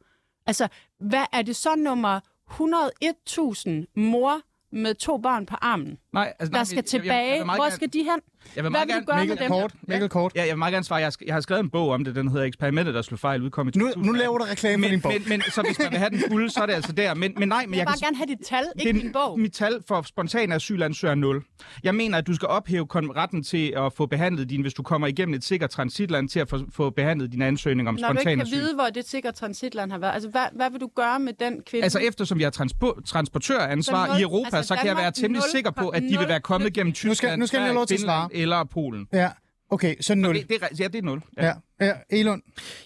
[0.47, 0.69] Altså,
[1.01, 2.21] hvad er det så nummer
[2.51, 4.41] 101.000 mor
[4.73, 7.31] med to børn på armen, Nej, altså, der nej, skal jeg- jeg- jeg- tilbage?
[7.31, 8.21] jeg vil meget Hvor gerne- skal de hen?
[8.57, 9.49] Jeg vil Hvad meget vil du gerne- Mikkel dem?
[9.49, 9.73] kort.
[9.89, 10.33] Mikkel kort.
[10.35, 10.99] Ja, jeg vil meget gerne svare.
[11.01, 13.43] Jeg, har jeg har skrevet en bog om det, den hedder Eksperimentet, der slog fejl,
[13.43, 14.07] udkom i Nu, 2018.
[14.07, 15.13] nu laver du reklame for din men, bog.
[15.13, 17.15] men, men, så hvis man vil have den fulde, så er det altså der.
[17.15, 19.05] Men, men nej, men Jeg jeg, vil bare kan gerne have dit tal, ikke det
[19.05, 19.41] min bog.
[19.41, 21.43] Mit tal for spontane asylansøgere er 0.
[21.85, 25.07] Jeg mener, at du skal ophæve retten til at få behandlet din, hvis du kommer
[25.07, 28.21] igennem et sikkert transitland, til at få, få behandlet din ansøgning om Når du ikke
[28.21, 28.57] spontan kan asyl.
[28.57, 30.13] vide, hvor det sikre transitland har været.
[30.15, 31.85] Altså, hvad, hvad vil du gøre med den kvinde?
[31.85, 35.13] Altså eftersom vi har transpo- transportøransvar Så nul- i Europa, altså så kan jeg være
[35.13, 37.75] temmelig sikker på, at de vil være kommet gennem skal- Tyskland, nu skal jeg have
[37.75, 38.29] lov til at svare.
[38.35, 39.07] Eller Polen.
[39.13, 39.31] Ja,
[39.71, 40.35] okay, så 0.
[40.35, 41.23] Det, det, er- ja, det er 0.
[41.37, 41.53] Ja.
[41.81, 41.93] Ja, ja.
[42.11, 42.43] Elund.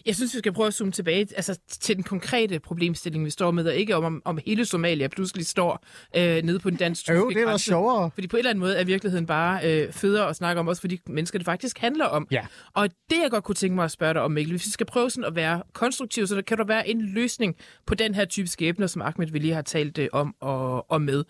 [0.06, 3.50] Jeg synes, vi skal prøve at zoome tilbage altså, til den konkrete problemstilling, vi står
[3.50, 5.84] med, og ikke om, om, hele Somalia pludselig står
[6.16, 8.10] øh, nede på den dansk Jo, det er da sjovere.
[8.14, 10.80] Fordi på en eller anden måde er virkeligheden bare øh, federe at snakke om, også
[10.80, 12.26] for de mennesker, det faktisk handler om.
[12.30, 12.46] Ja.
[12.74, 14.86] Og det, jeg godt kunne tænke mig at spørge dig om, Mikkel, hvis vi skal
[14.86, 18.24] prøve sådan at være konstruktive, så der kan der være en løsning på den her
[18.24, 21.24] type skæbner, som Ahmed vi lige har talt øh, om og, og med.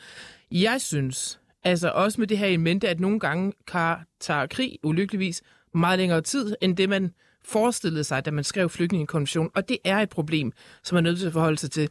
[0.51, 4.79] Jeg synes, altså også med det her i mente, at nogle gange kan, tager krig
[4.83, 5.43] ulykkeligvis
[5.75, 7.12] meget længere tid, end det man
[7.45, 9.51] forestillede sig, da man skrev flygtningekonventionen.
[9.55, 10.53] Og det er et problem,
[10.83, 11.91] som man er nødt til at forholde sig til.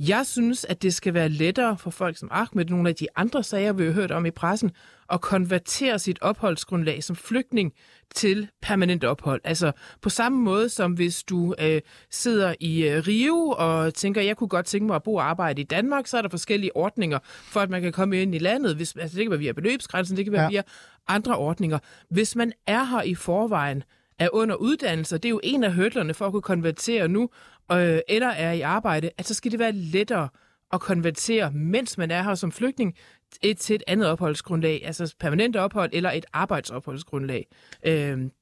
[0.00, 3.42] Jeg synes, at det skal være lettere for folk som Ahmed, nogle af de andre
[3.42, 4.70] sager, vi har hørt om i pressen,
[5.12, 7.72] at konvertere sit opholdsgrundlag som flygtning
[8.14, 9.40] til permanent ophold.
[9.44, 9.72] Altså
[10.02, 11.80] på samme måde som hvis du øh,
[12.10, 15.60] sidder i øh, Rio og tænker, jeg kunne godt tænke mig at bo og arbejde
[15.60, 18.76] i Danmark, så er der forskellige ordninger for, at man kan komme ind i landet.
[18.76, 20.48] Hvis, altså, det kan være via beløbsgrænsen, det kan være Ja.
[20.48, 20.62] via
[21.08, 21.78] andre ordninger.
[22.10, 23.82] Hvis man er her i forvejen,
[24.18, 27.30] er under uddannelse, det er jo en af hurdlerne for at kunne konvertere nu,
[27.72, 30.28] øh, eller er i arbejde, at så skal det være lettere
[30.72, 32.94] at konvertere, mens man er her som flygtning,
[33.42, 37.46] et, til et andet opholdsgrundlag, altså permanent ophold eller et arbejdsopholdsgrundlag.
[37.86, 37.92] Øh,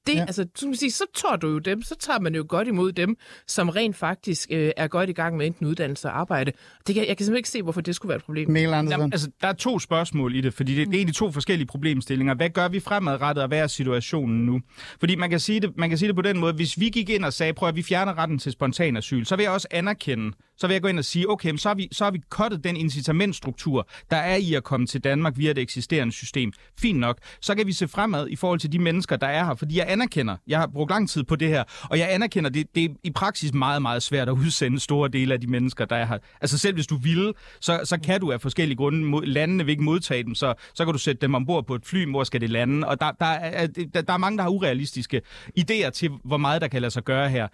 [0.07, 0.20] det, Ja.
[0.20, 2.68] altså, så, kan man sige, så tager du jo dem, så tager man jo godt
[2.68, 3.16] imod dem,
[3.47, 6.53] som rent faktisk øh, er godt i gang med enten uddannelse og arbejde.
[6.86, 8.51] Det kan, jeg kan simpelthen ikke se, hvorfor det skulle være et problem.
[8.51, 9.01] Mikkel Andersen.
[9.01, 11.66] Jamen, altså, der er to spørgsmål i det, fordi det, det er egentlig to forskellige
[11.66, 12.34] problemstillinger.
[12.34, 14.61] Hvad gør vi fremadrettet, og hvad er situationen nu?
[15.01, 17.11] Fordi man kan, sige det, man kan sige det på den måde, hvis vi gik
[17.11, 19.68] ind og sagde, prøv at vi fjerner retten til spontan asyl, så vil jeg også
[19.70, 22.11] anerkende, så vil jeg gå ind og sige, okay, men så har vi, så har
[22.11, 26.53] vi kottet den incitamentstruktur, der er i at komme til Danmark via det eksisterende system.
[26.80, 27.18] Fint nok.
[27.41, 29.87] Så kan vi se fremad i forhold til de mennesker, der er her, fordi jeg
[29.89, 32.89] anerkender, jeg har brugt lang tid på det her, og jeg anerkender, det, det er
[33.05, 36.18] i praksis meget, meget svært at udsende store dele af de mennesker, der er her.
[36.41, 39.70] Altså selv hvis du vil, så, så kan du af forskellige grunde, mod, landene vil
[39.72, 42.41] ikke modtage dem, så, så kan du sætte dem ombord på et fly, hvor skal
[42.41, 45.22] det lande, og der, der, er, der, der er mange, der har urealistiske
[45.61, 47.49] idéer til, hvor meget der kan lade sig gøre her.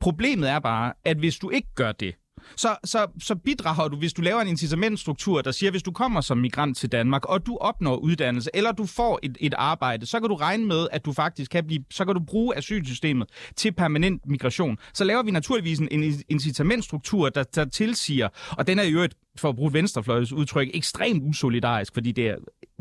[0.00, 2.14] Problemet er bare, at hvis du ikke gør det,
[2.56, 6.20] så, så, så bidrager du, hvis du laver en incitamentstruktur, der siger, hvis du kommer
[6.20, 10.20] som migrant til Danmark, og du opnår uddannelse, eller du får et, et arbejde, så
[10.20, 13.72] kan du regne med, at du faktisk kan blive, så kan du bruge asylsystemet til
[13.72, 14.78] permanent migration.
[14.94, 19.14] Så laver vi naturligvis en, en incitamentstruktur, der, der tilsiger, og den er jo et
[19.36, 22.36] for at bruge et venstrefløjets udtryk, ekstremt usolidarisk, fordi det er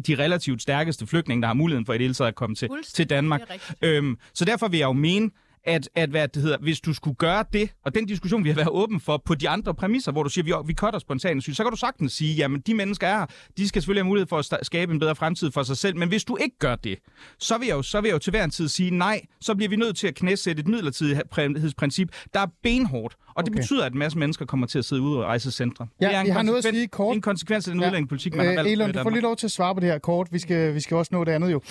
[0.08, 2.70] de relativt stærkeste flygtninge, der har muligheden for i det hele taget at komme til,
[2.94, 3.42] til Danmark.
[3.82, 5.30] Øhm, så derfor vil jeg jo mene,
[5.66, 8.56] at, at hvad det hedder, hvis du skulle gøre det, og den diskussion, vi har
[8.56, 11.54] været åben for på de andre præmisser, hvor du siger, vi, vi cutter spontan asyl,
[11.54, 13.26] så kan du sagtens sige, jamen de mennesker er her,
[13.58, 16.10] de skal selvfølgelig have mulighed for at skabe en bedre fremtid for sig selv, men
[16.10, 17.00] hvis du ikke gør det,
[17.40, 19.56] så vil jeg jo, så vil jeg jo til hver en tid sige, nej, så
[19.56, 23.46] bliver vi nødt til at knæsætte et midlertidighedsprincip, der er benhårdt, og okay.
[23.46, 25.88] det betyder, at en masse mennesker kommer til at sidde ude og rejse centre.
[26.02, 27.16] Ja, det er en, jeg har noget at sige kort.
[27.16, 27.88] en konsekvens af den Ja.
[27.88, 28.72] udlændingepolitik, man har Øh, valgt.
[28.72, 29.14] Elon, du får Danmark.
[29.14, 30.28] lige lov til at svare på det her kort.
[30.32, 31.62] Vi skal, vi skal også nå det andet jo.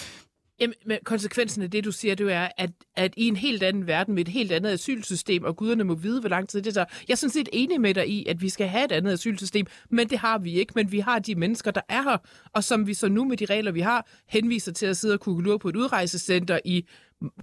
[0.60, 3.86] Jamen, men konsekvensen af det, du siger, det er, at, at i en helt anden
[3.86, 6.84] verden med et helt andet asylsystem, og guderne må vide, hvor lang tid det tager.
[7.08, 9.66] Jeg er sådan set enig med dig i, at vi skal have et andet asylsystem,
[9.90, 10.72] men det har vi ikke.
[10.76, 12.16] Men vi har de mennesker, der er her,
[12.52, 15.20] og som vi så nu med de regler, vi har, henviser til at sidde og
[15.20, 16.88] kugle på et udrejsecenter i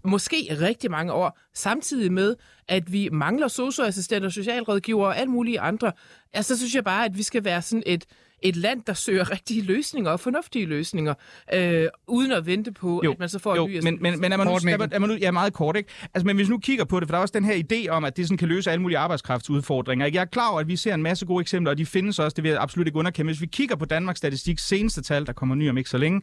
[0.06, 2.36] måske rigtig mange år, samtidig med,
[2.68, 5.92] at vi mangler socioassistenter, socialrådgivere og alt mulige andre.
[6.34, 8.06] Altså, så synes jeg bare, at vi skal være sådan et,
[8.42, 11.14] et land, der søger rigtige løsninger og fornuftige løsninger,
[11.54, 14.22] øh, uden at vente på, Jo, at man så får jo, en ny men, men,
[14.22, 15.90] men er man, nu, er, man, er man nu, ja, meget kort, ikke?
[16.14, 17.90] Altså, men hvis vi nu kigger på det, for der er også den her idé
[17.90, 20.06] om, at det sådan kan løse alle mulige arbejdskraftsudfordringer.
[20.06, 20.16] Ikke?
[20.16, 22.36] Jeg er klar over, at vi ser en masse gode eksempler, og de findes også,
[22.36, 23.30] det vil jeg absolut ikke underkende.
[23.30, 26.22] Hvis vi kigger på Danmarks Statistik seneste tal, der kommer ny om ikke så længe,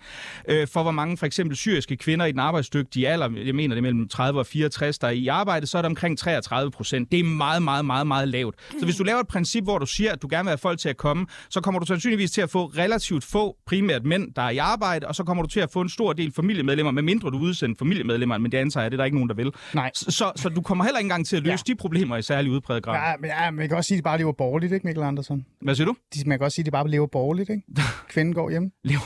[0.49, 3.79] øh, for hvor mange for eksempel syriske kvinder i den arbejdsdygtige alder, jeg mener det
[3.79, 7.12] er mellem 30 og 64, der er i arbejde, så er det omkring 33 procent.
[7.12, 8.55] Det er meget, meget, meget, meget lavt.
[8.79, 10.79] Så hvis du laver et princip, hvor du siger, at du gerne vil have folk
[10.79, 14.43] til at komme, så kommer du sandsynligvis til at få relativt få, primært mænd, der
[14.43, 17.31] er i arbejde, og så kommer du til at få en stor del familiemedlemmer, medmindre
[17.31, 19.53] du udsender familiemedlemmer, men det antager jeg, det er der ikke nogen, der vil.
[19.75, 19.91] Nej.
[19.95, 21.57] Så, så, så du kommer heller ikke engang til at løse Ja.
[21.69, 21.73] ja.
[21.73, 22.95] de problemer i særlig udpræget grad.
[22.95, 23.11] Ja.
[23.11, 25.47] Ja, men, ja, man kan også sige, at de bare lever borgerligt, ikke Mikkel Andersen?
[25.63, 25.95] Hvad siger du?
[26.15, 27.63] De, man kan også sige, at de bare lever borgerligt, ikke?
[28.09, 28.71] Kvinden går hjem.
[28.85, 29.01] Lever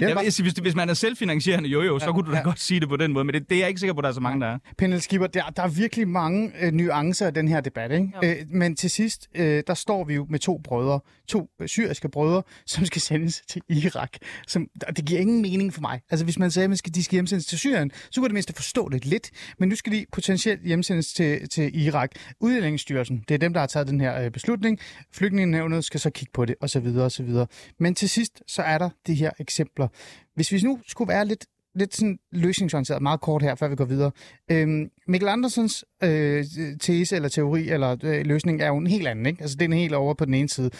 [0.00, 2.36] jeg vil sige, hvis, hvis man er selvfinansierende, jo jo, så Ja, kunne du da
[2.36, 2.42] ja.
[2.42, 4.02] godt sige det på den måde, men det, det er jeg ikke sikker på, at
[4.02, 4.58] der er så mange, der er.
[4.78, 8.08] Pernille Skipper, der, der er virkelig mange øh, nuancer i den her debat, ikke?
[8.24, 12.08] Øh, men til sidst, øh, der står vi jo med to brødre, to øh, syriske
[12.14, 14.10] brødre, som skal sendes til Irak.
[14.46, 16.00] Som, og det giver ingen mening for mig.
[16.10, 18.34] Altså, hvis man sagde, at man skal, de skal hjemsendes til Syrien, så kunne det
[18.34, 19.30] mindste forstå det lidt.
[19.58, 22.10] Men nu skal de potentielt hjemsendes til, til Irak.
[22.40, 24.78] Udlændingsstyrelsen, det er dem, der har taget den her øh, beslutning.
[25.12, 26.86] Flygtningenævnet skal så kigge på det, osv.
[26.86, 27.30] osv.
[27.78, 29.88] Men til sidst, så er der de her eksempler.
[30.34, 31.44] Hvis vi nu skulle være lidt
[31.74, 34.10] lidt sådan løsningsorienteret, meget kort her, før vi går videre.
[34.50, 36.44] Øhm, Mikkel Andersens øh,
[36.80, 39.42] tese eller teori eller øh, løsning er jo en helt anden, ikke?
[39.42, 40.70] Altså, det er en helt over på den ene side.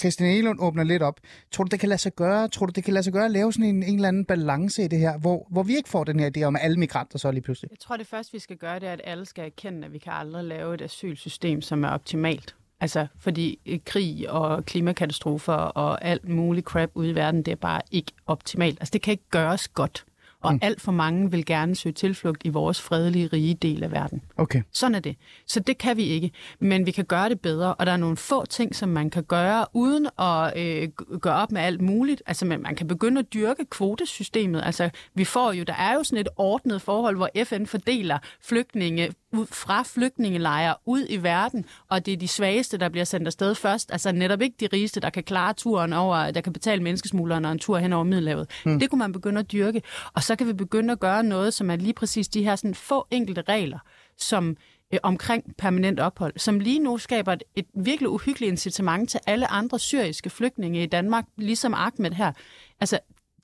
[0.00, 1.20] Christian Elund åbner lidt op.
[1.52, 2.48] Tror du, det kan lade sig gøre?
[2.48, 4.84] Tror du, det kan lade sig gøre at lave sådan en, en eller anden balance
[4.84, 7.18] i det her, hvor, hvor vi ikke får den her idé om, at alle migranter
[7.18, 7.70] så lige pludselig?
[7.70, 9.98] Jeg tror, det første, vi skal gøre, det er, at alle skal erkende, at vi
[9.98, 12.54] kan aldrig lave et asylsystem, som er optimalt.
[12.80, 17.56] Altså, fordi øh, krig og klimakatastrofer og alt muligt crap ude i verden, det er
[17.56, 18.80] bare ikke optimalt.
[18.80, 20.05] Altså, det kan ikke gøres godt.
[20.46, 20.58] Og mm.
[20.62, 24.22] alt for mange vil gerne søge tilflugt i vores fredelige, rige del af verden.
[24.36, 24.62] Okay.
[24.72, 25.16] Sådan er det.
[25.46, 26.30] Så det kan vi ikke.
[26.60, 29.24] Men vi kan gøre det bedre, og der er nogle få ting, som man kan
[29.24, 30.88] gøre, uden at øh,
[31.20, 32.22] gøre op med alt muligt.
[32.26, 34.62] Altså, man, man kan begynde at dyrke kvotesystemet.
[34.64, 39.12] Altså, vi får jo, der er jo sådan et ordnet forhold, hvor FN fordeler flygtninge
[39.32, 43.54] ud fra flygtningelejre ud i verden, og det er de svageste, der bliver sendt afsted
[43.54, 43.92] først.
[43.92, 47.52] Altså netop ikke de rigeste, der kan klare turen over, der kan betale menneskesmuglerne og
[47.52, 48.50] en tur hen over Middelhavet.
[48.64, 48.78] Hmm.
[48.78, 49.82] Det kunne man begynde at dyrke.
[50.14, 52.74] Og så kan vi begynde at gøre noget, som er lige præcis de her sådan
[52.74, 53.78] få enkelte regler,
[54.18, 54.56] som
[54.92, 59.50] øh, omkring permanent ophold, som lige nu skaber et, et virkelig uhyggeligt incitament til alle
[59.50, 62.32] andre syriske flygtninge i Danmark, ligesom Ahmed her.
[62.80, 62.98] Altså,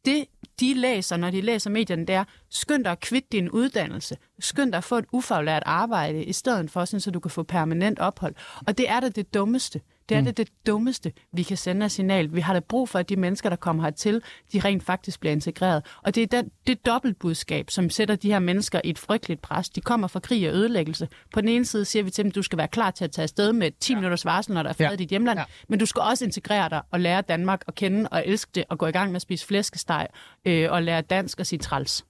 [0.05, 0.26] det
[0.61, 4.16] de læser, når de læser medierne, det er, skynd dig at kvitte din uddannelse.
[4.40, 7.42] Skynd dig at få et ufaglært arbejde, i stedet for, sådan, så du kan få
[7.42, 8.34] permanent ophold.
[8.66, 9.80] Og det er da det dummeste.
[10.12, 10.26] Det er mm.
[10.26, 12.34] det, det dummeste, vi kan sende af signal.
[12.34, 15.32] Vi har da brug for, at de mennesker, der kommer hertil, de rent faktisk bliver
[15.32, 15.86] integreret.
[16.02, 19.68] Og det er den, det dobbeltbudskab, som sætter de her mennesker i et frygteligt pres.
[19.68, 21.08] De kommer fra krig og ødelæggelse.
[21.34, 23.22] På den ene side siger vi til dem, du skal være klar til at tage
[23.22, 23.96] afsted med 10 ja.
[23.98, 24.92] minutters varsel, når der er fred Ja.
[24.92, 25.38] i dit hjemland.
[25.38, 25.44] Ja.
[25.68, 28.78] Men du skal også integrere dig og lære Danmark at kende og elske det, og
[28.78, 30.06] gå i gang med at spise flæskesteg
[30.44, 32.04] øh, og lære dansk og sige træls.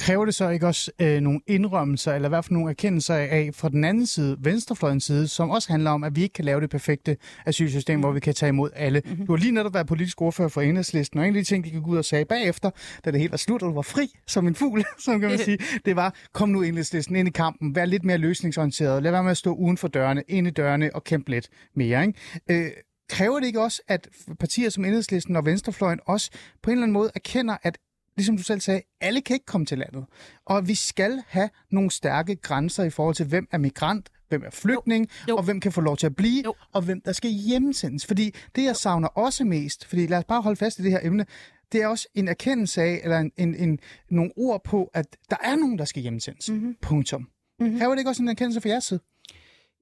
[0.00, 3.50] Kræver det så ikke også øh, nogle indrømmelser, eller i hvert fald nogle erkendelser af
[3.54, 6.60] fra den anden side, venstrefløjens side, som også handler om, at vi ikke kan lave
[6.60, 8.00] det perfekte asylsystem, mm.
[8.00, 9.02] hvor vi kan tage imod alle.
[9.04, 9.26] Mm-hmm.
[9.26, 11.70] Du har lige netop været politisk ordfører for enhedslisten, og en af de ting, de
[11.70, 12.70] gik ud og sagde bagefter,
[13.04, 15.38] da det hele var slut, og du var fri som en fugl, som kan man
[15.38, 19.22] sige, det var, kom nu enhedslisten ind i kampen, vær lidt mere løsningsorienteret, lad være
[19.22, 22.06] med at stå uden for dørene, ind i dørene og kæmpe lidt mere.
[22.06, 22.64] Ikke?
[22.66, 22.70] Øh,
[23.10, 26.30] kræver det ikke også, at partier som enhedslisten og venstrefløjen også
[26.62, 27.78] på en eller anden måde erkender, at
[28.16, 30.04] ligesom du selv sagde, alle kan ikke komme til landet.
[30.46, 34.50] Og vi skal have nogle stærke grænser i forhold til, hvem er migrant, hvem er
[34.50, 35.32] flygtning, jo.
[35.32, 35.36] Jo.
[35.36, 36.54] og hvem kan få lov til at blive, Jo.
[36.72, 38.06] og hvem der skal hjemsendes.
[38.06, 41.00] Fordi det, jeg savner også mest, fordi lad os bare holde fast i det her
[41.02, 41.26] emne,
[41.72, 43.78] det er også en erkendelse af, eller en, en, en,
[44.10, 46.50] nogle ord på, at der er nogen, der skal hjemsendes.
[46.50, 46.76] Mm-hmm.
[46.82, 47.28] Punktum.
[47.60, 47.78] Mm-hmm.
[47.78, 49.00] Kræver det ikke også en erkendelse fra jeres side?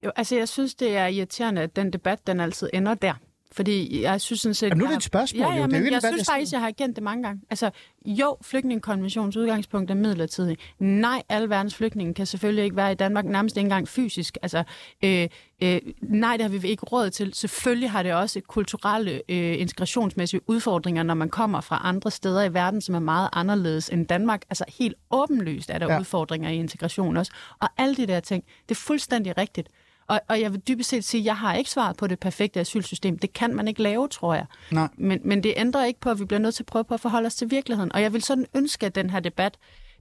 [0.05, 3.14] Jo, altså jeg synes, det er irriterende, at den debat, den altid ender der.
[3.53, 4.66] Fordi jeg synes sådan set...
[4.68, 5.61] Jamen, nu er det jeg et spørgsmål, Ja, jo.
[5.61, 7.42] ja, Det er jo ikke jeg synes jeg- faktisk, jeg har kendt det mange gange.
[7.51, 7.70] Altså,
[8.07, 10.57] jo, flygtningekonventionens udgangspunkt er midlertidig.
[10.78, 14.38] Nej, alle verdens flygtninge kan selvfølgelig ikke være i Danmark, nærmest ikke engang fysisk.
[14.42, 14.62] Altså,
[15.05, 15.28] øh,
[15.62, 17.34] øh, nej, det har vi ikke råd til.
[17.34, 22.55] Selvfølgelig har det også kulturelle, øh, integrationsmæssige udfordringer, når man kommer fra andre steder i
[22.55, 24.42] verden, som er meget anderledes end Danmark.
[24.51, 25.92] Altså, helt åbenlyst er der Ja.
[25.94, 26.01] ja.
[26.01, 27.32] udfordringer i integration også.
[27.61, 29.68] Og alle de der ting, det er fuldstændig rigtigt.
[30.09, 32.61] Og, og jeg vil dybest set sige, at jeg har ikke svaret på det perfekte
[32.61, 33.18] asylsystem.
[33.18, 34.46] Det kan man ikke lave, tror jeg.
[34.70, 34.88] Nej.
[34.96, 37.00] Men, men det ændrer ikke på, at vi bliver nødt til at prøve på at
[37.00, 37.92] forholde os til virkeligheden.
[37.92, 39.59] Og jeg vil sådan ønske, at den her debat,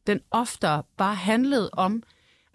[0.08, 2.04] den oftere bare handlede om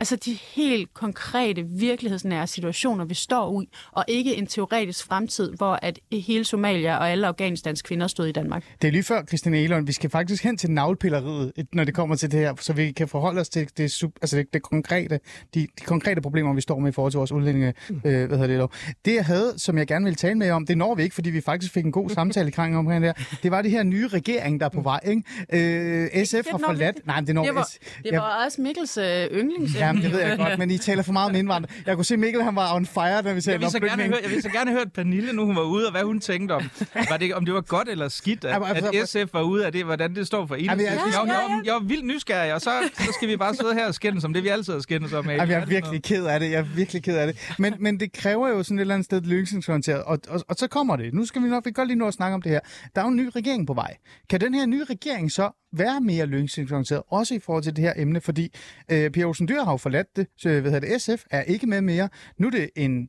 [0.03, 5.78] altså de helt konkrete, virkelighedsnære situationer, vi står i, og ikke en teoretisk fremtid, hvor
[5.82, 8.64] at hele Somalia og alle Afghanistans kvinder stod i Danmark.
[8.82, 9.86] Det er lige før, Christiane Elon.
[9.86, 13.09] Vi skal faktisk hen til navlpilleriet, når det kommer til det her, så vi kan
[13.09, 15.20] forholde os til det, sub, altså det, det konkrete,
[15.55, 17.74] de, de konkrete problemer, vi står med i forhold til vores udlændinge.
[17.88, 17.96] Mm.
[18.05, 18.70] Øh, hvad hedder det, dog.
[19.05, 21.14] det, jeg havde, som jeg gerne ville tale med jer om, det når vi ikke,
[21.14, 23.36] fordi vi faktisk fik en god samtale i kring omkring det her.
[23.42, 25.00] Det var det her nye regering, der er på vej.
[25.07, 25.22] Ikke?
[25.53, 27.07] Øh, SF har forladt...
[27.07, 29.74] Nej, men det når Det var, S- det Ja, var også Mikkels øh, yndlings.
[29.93, 31.72] Jamen, det ved jeg godt, men I taler for meget om indvandrere.
[31.86, 33.90] Jeg kunne se, Mikkel han var on fire, da vi Jeg talte om så gerne
[33.90, 34.09] flygtninge.
[34.14, 36.53] høre, jeg vil så gerne høre Pernille, nu hun var ude, og hvad hun tænkte
[36.53, 36.62] om.
[37.11, 39.66] Var det, om det var godt eller skidt, Jamen, at, altså, at SF var ude
[39.66, 40.64] af det, hvordan det står for en.
[40.64, 43.55] Jamen, Jeg, jeg- jeg, jeg, jeg, var vildt nysgerrig, og så, så skal vi bare
[43.55, 45.30] sidde her og skændes om det, vi altid har skændes om.
[45.30, 46.51] Jamen, jeg er virkelig ked af det.
[46.51, 47.51] Jeg er virkelig ked af det.
[47.59, 50.03] Men, men det kræver jo sådan et eller andet sted løsningsorienteret.
[50.05, 51.14] Og, og, og så kommer det.
[51.14, 52.61] Nu skal vi nok vi godt lige nu at snakke om det her.
[52.95, 53.97] Der er jo en ny regering på vej.
[54.30, 57.93] Kan den her nye regering så være mere løsningsorienteret, også i forhold til det her
[57.97, 58.20] emne?
[58.20, 58.55] Fordi
[58.90, 60.26] øh, Pia Olsen Dyr har jo forladt det.
[60.37, 61.03] Så, hvad hedder det?
[61.03, 62.09] SF er ikke med mere.
[62.39, 63.09] Nu er det en...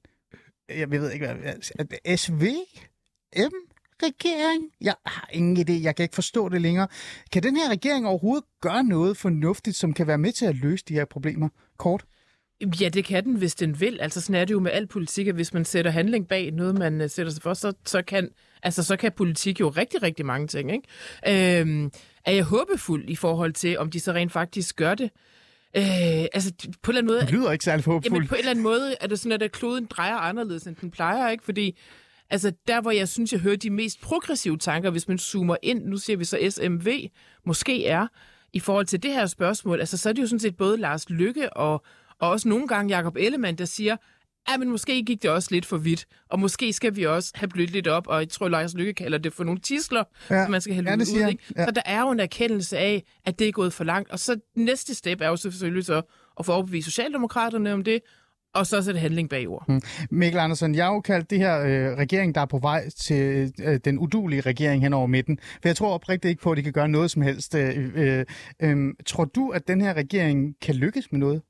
[0.69, 1.53] Jeg ved ikke, hvad...
[1.79, 3.55] er det SVM?
[4.03, 4.63] regering?
[4.81, 5.83] Jeg har ingen idé.
[5.83, 6.87] Jeg kan ikke forstå det længere.
[7.31, 10.83] Kan den her regering overhovedet gøre noget fornuftigt, som kan være med til at løse
[10.87, 11.49] de her problemer?
[11.77, 12.05] Kort.
[12.81, 13.97] Ja, det kan den, hvis den vil.
[14.01, 16.77] Altså sådan er det jo med al politik, at hvis man sætter handling bag noget,
[16.77, 18.29] man øh, sætter sig for, så, så, kan,
[18.63, 20.71] altså, så kan politik jo rigtig, rigtig mange ting.
[20.71, 21.59] Ikke?
[21.61, 21.91] Øhm,
[22.25, 25.09] er jeg håbefuld i forhold til, om de så rent faktisk gør det?
[25.77, 25.83] Øh,
[26.33, 27.21] altså på en eller anden måde...
[27.21, 28.29] Det lyder ikke særlig Jamen håbefuldt.
[28.29, 31.29] på en eller anden måde er det sådan, at kloden drejer anderledes, end den plejer,
[31.29, 31.43] ikke?
[31.43, 31.79] Fordi
[32.29, 35.85] altså, der, hvor jeg synes, jeg hører de mest progressive tanker, hvis man zoomer ind,
[35.85, 36.87] nu ser vi så SMV,
[37.45, 38.07] måske er,
[38.53, 41.09] i forhold til det her spørgsmål, altså så er det jo sådan set både Lars
[41.09, 41.83] Lykke og,
[42.19, 43.97] og også nogle gange Jakob Ellemann, der siger,
[44.51, 47.47] ja, men måske gik det også lidt for vidt, og måske skal vi også have
[47.47, 50.43] blødt lidt op, og jeg tror, Lars Lykke kalder det for nogle tisler, Ja.
[50.43, 51.29] som man skal hælde Ja, ud.
[51.29, 51.43] Ikke?
[51.57, 51.65] Ja.
[51.65, 54.39] Så der er jo en erkendelse af, at det er gået for langt, og så
[54.55, 56.01] næste step er jo selvfølgelig så
[56.39, 57.99] at få overbevist Socialdemokraterne om det,
[58.55, 59.65] og så sætte handling bag ord.
[59.67, 59.81] Mm.
[60.11, 63.53] Mikkel Andersen, jeg har jo kaldt det her øh, regering, der er på vej til
[63.63, 65.39] øh, den udulige regering hen over midten.
[65.61, 67.55] For jeg tror oprigtigt ikke på, at de kan gøre noget som helst.
[67.55, 68.25] Øh, øh,
[68.61, 71.41] øh, tror du, at den her regering kan lykkes med noget?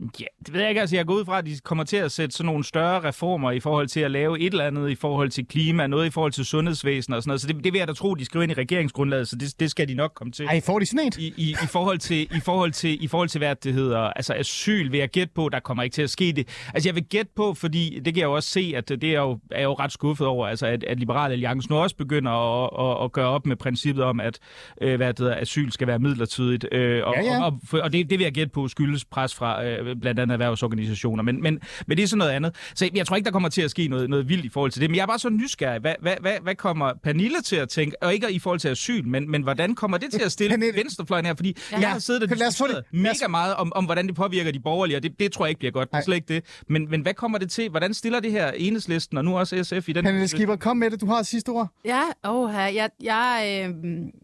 [0.00, 0.80] Ja, det ved jeg ikke.
[0.80, 3.50] Altså, jeg går ud fra, at de kommer til at sætte sådan nogle større reformer
[3.50, 6.32] i forhold til at lave et eller andet i forhold til klima, noget i forhold
[6.32, 7.40] til sundhedsvæsen og sådan noget.
[7.40, 9.70] Så det, det vil jeg da tro, de skriver ind i regeringsgrundlaget, så det, det
[9.70, 10.44] skal de nok komme til.
[10.44, 11.18] Ej, får de sådan et?
[11.18, 14.34] I, i, i, forhold til, i, forhold til, I forhold til, hvad det hedder, altså
[14.34, 16.48] asyl, vil jeg gætte på, der kommer ikke til at ske det.
[16.74, 19.20] Altså jeg vil gætte på, fordi det kan jeg jo også se, at det er
[19.20, 22.70] jo, er jo ret skuffet over, altså at, at Liberale Alliance nu også begynder at,
[23.00, 24.38] at, at gøre op med princippet om, at
[24.80, 26.66] øh, hvad det hedder, asyl skal være midlertidigt.
[26.72, 27.44] Øh, og, Ja, ja.
[27.44, 30.34] og, og, og det, det vil jeg gætte på skyldes pres fra øh, blandt andet
[30.34, 31.22] erhvervsorganisationer.
[31.22, 32.54] Men, men, men det er sådan noget andet.
[32.74, 34.80] Så jeg tror ikke, der kommer til at ske noget, noget vildt i forhold til
[34.82, 34.90] det.
[34.90, 35.80] Men jeg er bare så nysgerrig.
[35.80, 38.02] Hvad, hvad, hvad, hvad kommer Pernille til at tænke?
[38.02, 40.76] Og ikke i forhold til asyl, men, men hvordan kommer det til at stille Pernille-
[40.78, 41.34] venstrefløjen her?
[41.34, 41.78] Fordi ja.
[41.78, 43.00] Jeg har siddet og diskuteret det.
[43.00, 45.58] Mega meget om, om, hvordan det påvirker de borgerlige, og det, det tror jeg ikke
[45.58, 45.90] bliver godt.
[45.90, 46.44] Det er slet ikke det.
[46.68, 47.68] Men, men hvad kommer det til?
[47.70, 50.90] Hvordan stiller det her enhedslisten, og nu også SF i den Pernille Skipper, kom med
[50.90, 51.00] det.
[51.00, 51.68] Du har sidste ord.
[51.84, 53.74] Ja, åh, jeg, jeg, øh,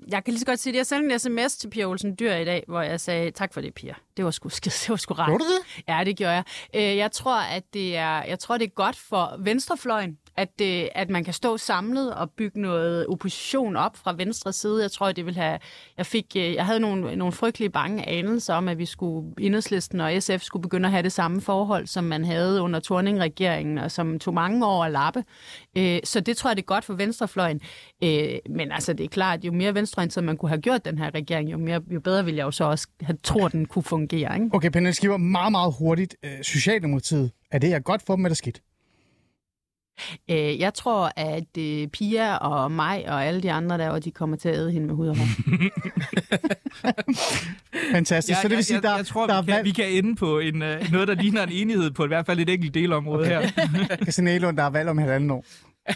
[0.09, 2.35] jeg kan lige så godt sige, at jeg sendte en sms til Pia Olsen Dyr
[2.35, 3.95] i dag, hvor jeg sagde, tak for det, Pia.
[4.17, 5.31] Det var sgu, det var sgu rart.
[5.53, 5.99] Gjorde?
[5.99, 6.45] Ja, det gjorde jeg.
[6.75, 10.89] Øh, jeg tror, at det er, jeg tror, det er godt for venstrefløjen, at, det,
[10.95, 14.83] at man kan stå samlet og bygge noget opposition op fra venstre side.
[14.83, 15.59] Jeg tror, det vil have...
[15.99, 20.01] Jeg, fik, øh, jeg havde nogle, nogle frygtelige bange anelser om, at vi skulle, Enhedslisten
[20.01, 23.91] og SF skulle begynde at have det samme forhold, som man havde under Torning-regeringen, og
[23.91, 25.25] som tog mange år at lappe.
[25.79, 27.61] Øh, så det tror jeg, det er godt for venstrefløjen.
[28.51, 31.15] Men altså, det er klart, at jo mere venstreorienteret man kunne have gjort den her
[31.15, 34.35] regering, jo, mere, jo bedre ville jeg jo så også have troet, den kunne fungere.
[34.35, 34.51] Ikke?
[34.53, 36.17] Okay, Pernille Skiver, meget, meget hurtigt.
[36.43, 38.61] Socialdemokratiet, er det her godt for dem, eller skidt?
[40.31, 44.37] Øh, jeg tror, at øh, Pia og mig og alle de andre der, de kommer
[44.37, 45.27] til at æde hende med hud og hår.
[47.93, 48.41] Fantastisk.
[48.41, 49.65] så det vil sige, jeg, der, jeg, tror, der er vi, kan, valg...
[49.65, 52.41] vi kan ende på en, uh, noget, der ligner en enighed på i hvert fald
[52.41, 53.49] et enkelt delområde her.
[54.03, 55.45] Christian Elund, der er valg om halvanden år.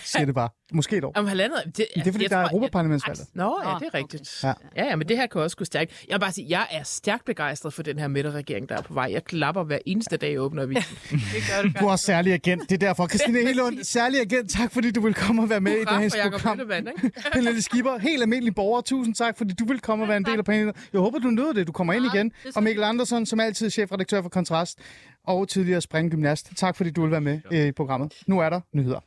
[0.03, 0.49] Siger det bare.
[0.73, 1.13] Måske et år.
[1.17, 1.63] Om halvandet...
[1.65, 3.27] Det, Det er fordi, jeg der er Europaparlamentsvalget.
[3.35, 4.41] Nå, ja, det er rigtigt.
[4.43, 4.53] Ja.
[4.77, 4.85] Ja.
[4.85, 6.05] ja, men det her kan også gå stærkt.
[6.09, 8.95] Jeg vil bare sige, jeg er stærkt begejstret for den her midterregering, der er på
[8.95, 9.09] vej.
[9.13, 10.97] Jeg klapper hver eneste dag, jeg åbner avisen.
[11.11, 12.63] Det gør du Du er særlig agent.
[12.63, 13.07] Det er derfor.
[13.09, 14.51] Christine Helund, særlig agent.
[14.51, 16.59] Tak, fordi du vil komme og være med i Hurra dagens for Jacob program.
[17.33, 18.81] Pernille Skipper, helt almindelig borger.
[18.81, 20.77] Tusind tak, fordi du vil komme og være en del af panelet.
[20.93, 21.67] Jeg håber, du nød det.
[21.67, 22.27] Du kommer ind Ja, igen.
[22.29, 24.79] det skal Og Mikkel Andersen, som altid chefredaktør for Kontrast
[25.27, 26.51] og tidligere springgymnast.
[26.57, 28.13] Tak, fordi du vil være med i programmet.
[28.27, 29.01] Nu er der nyheder.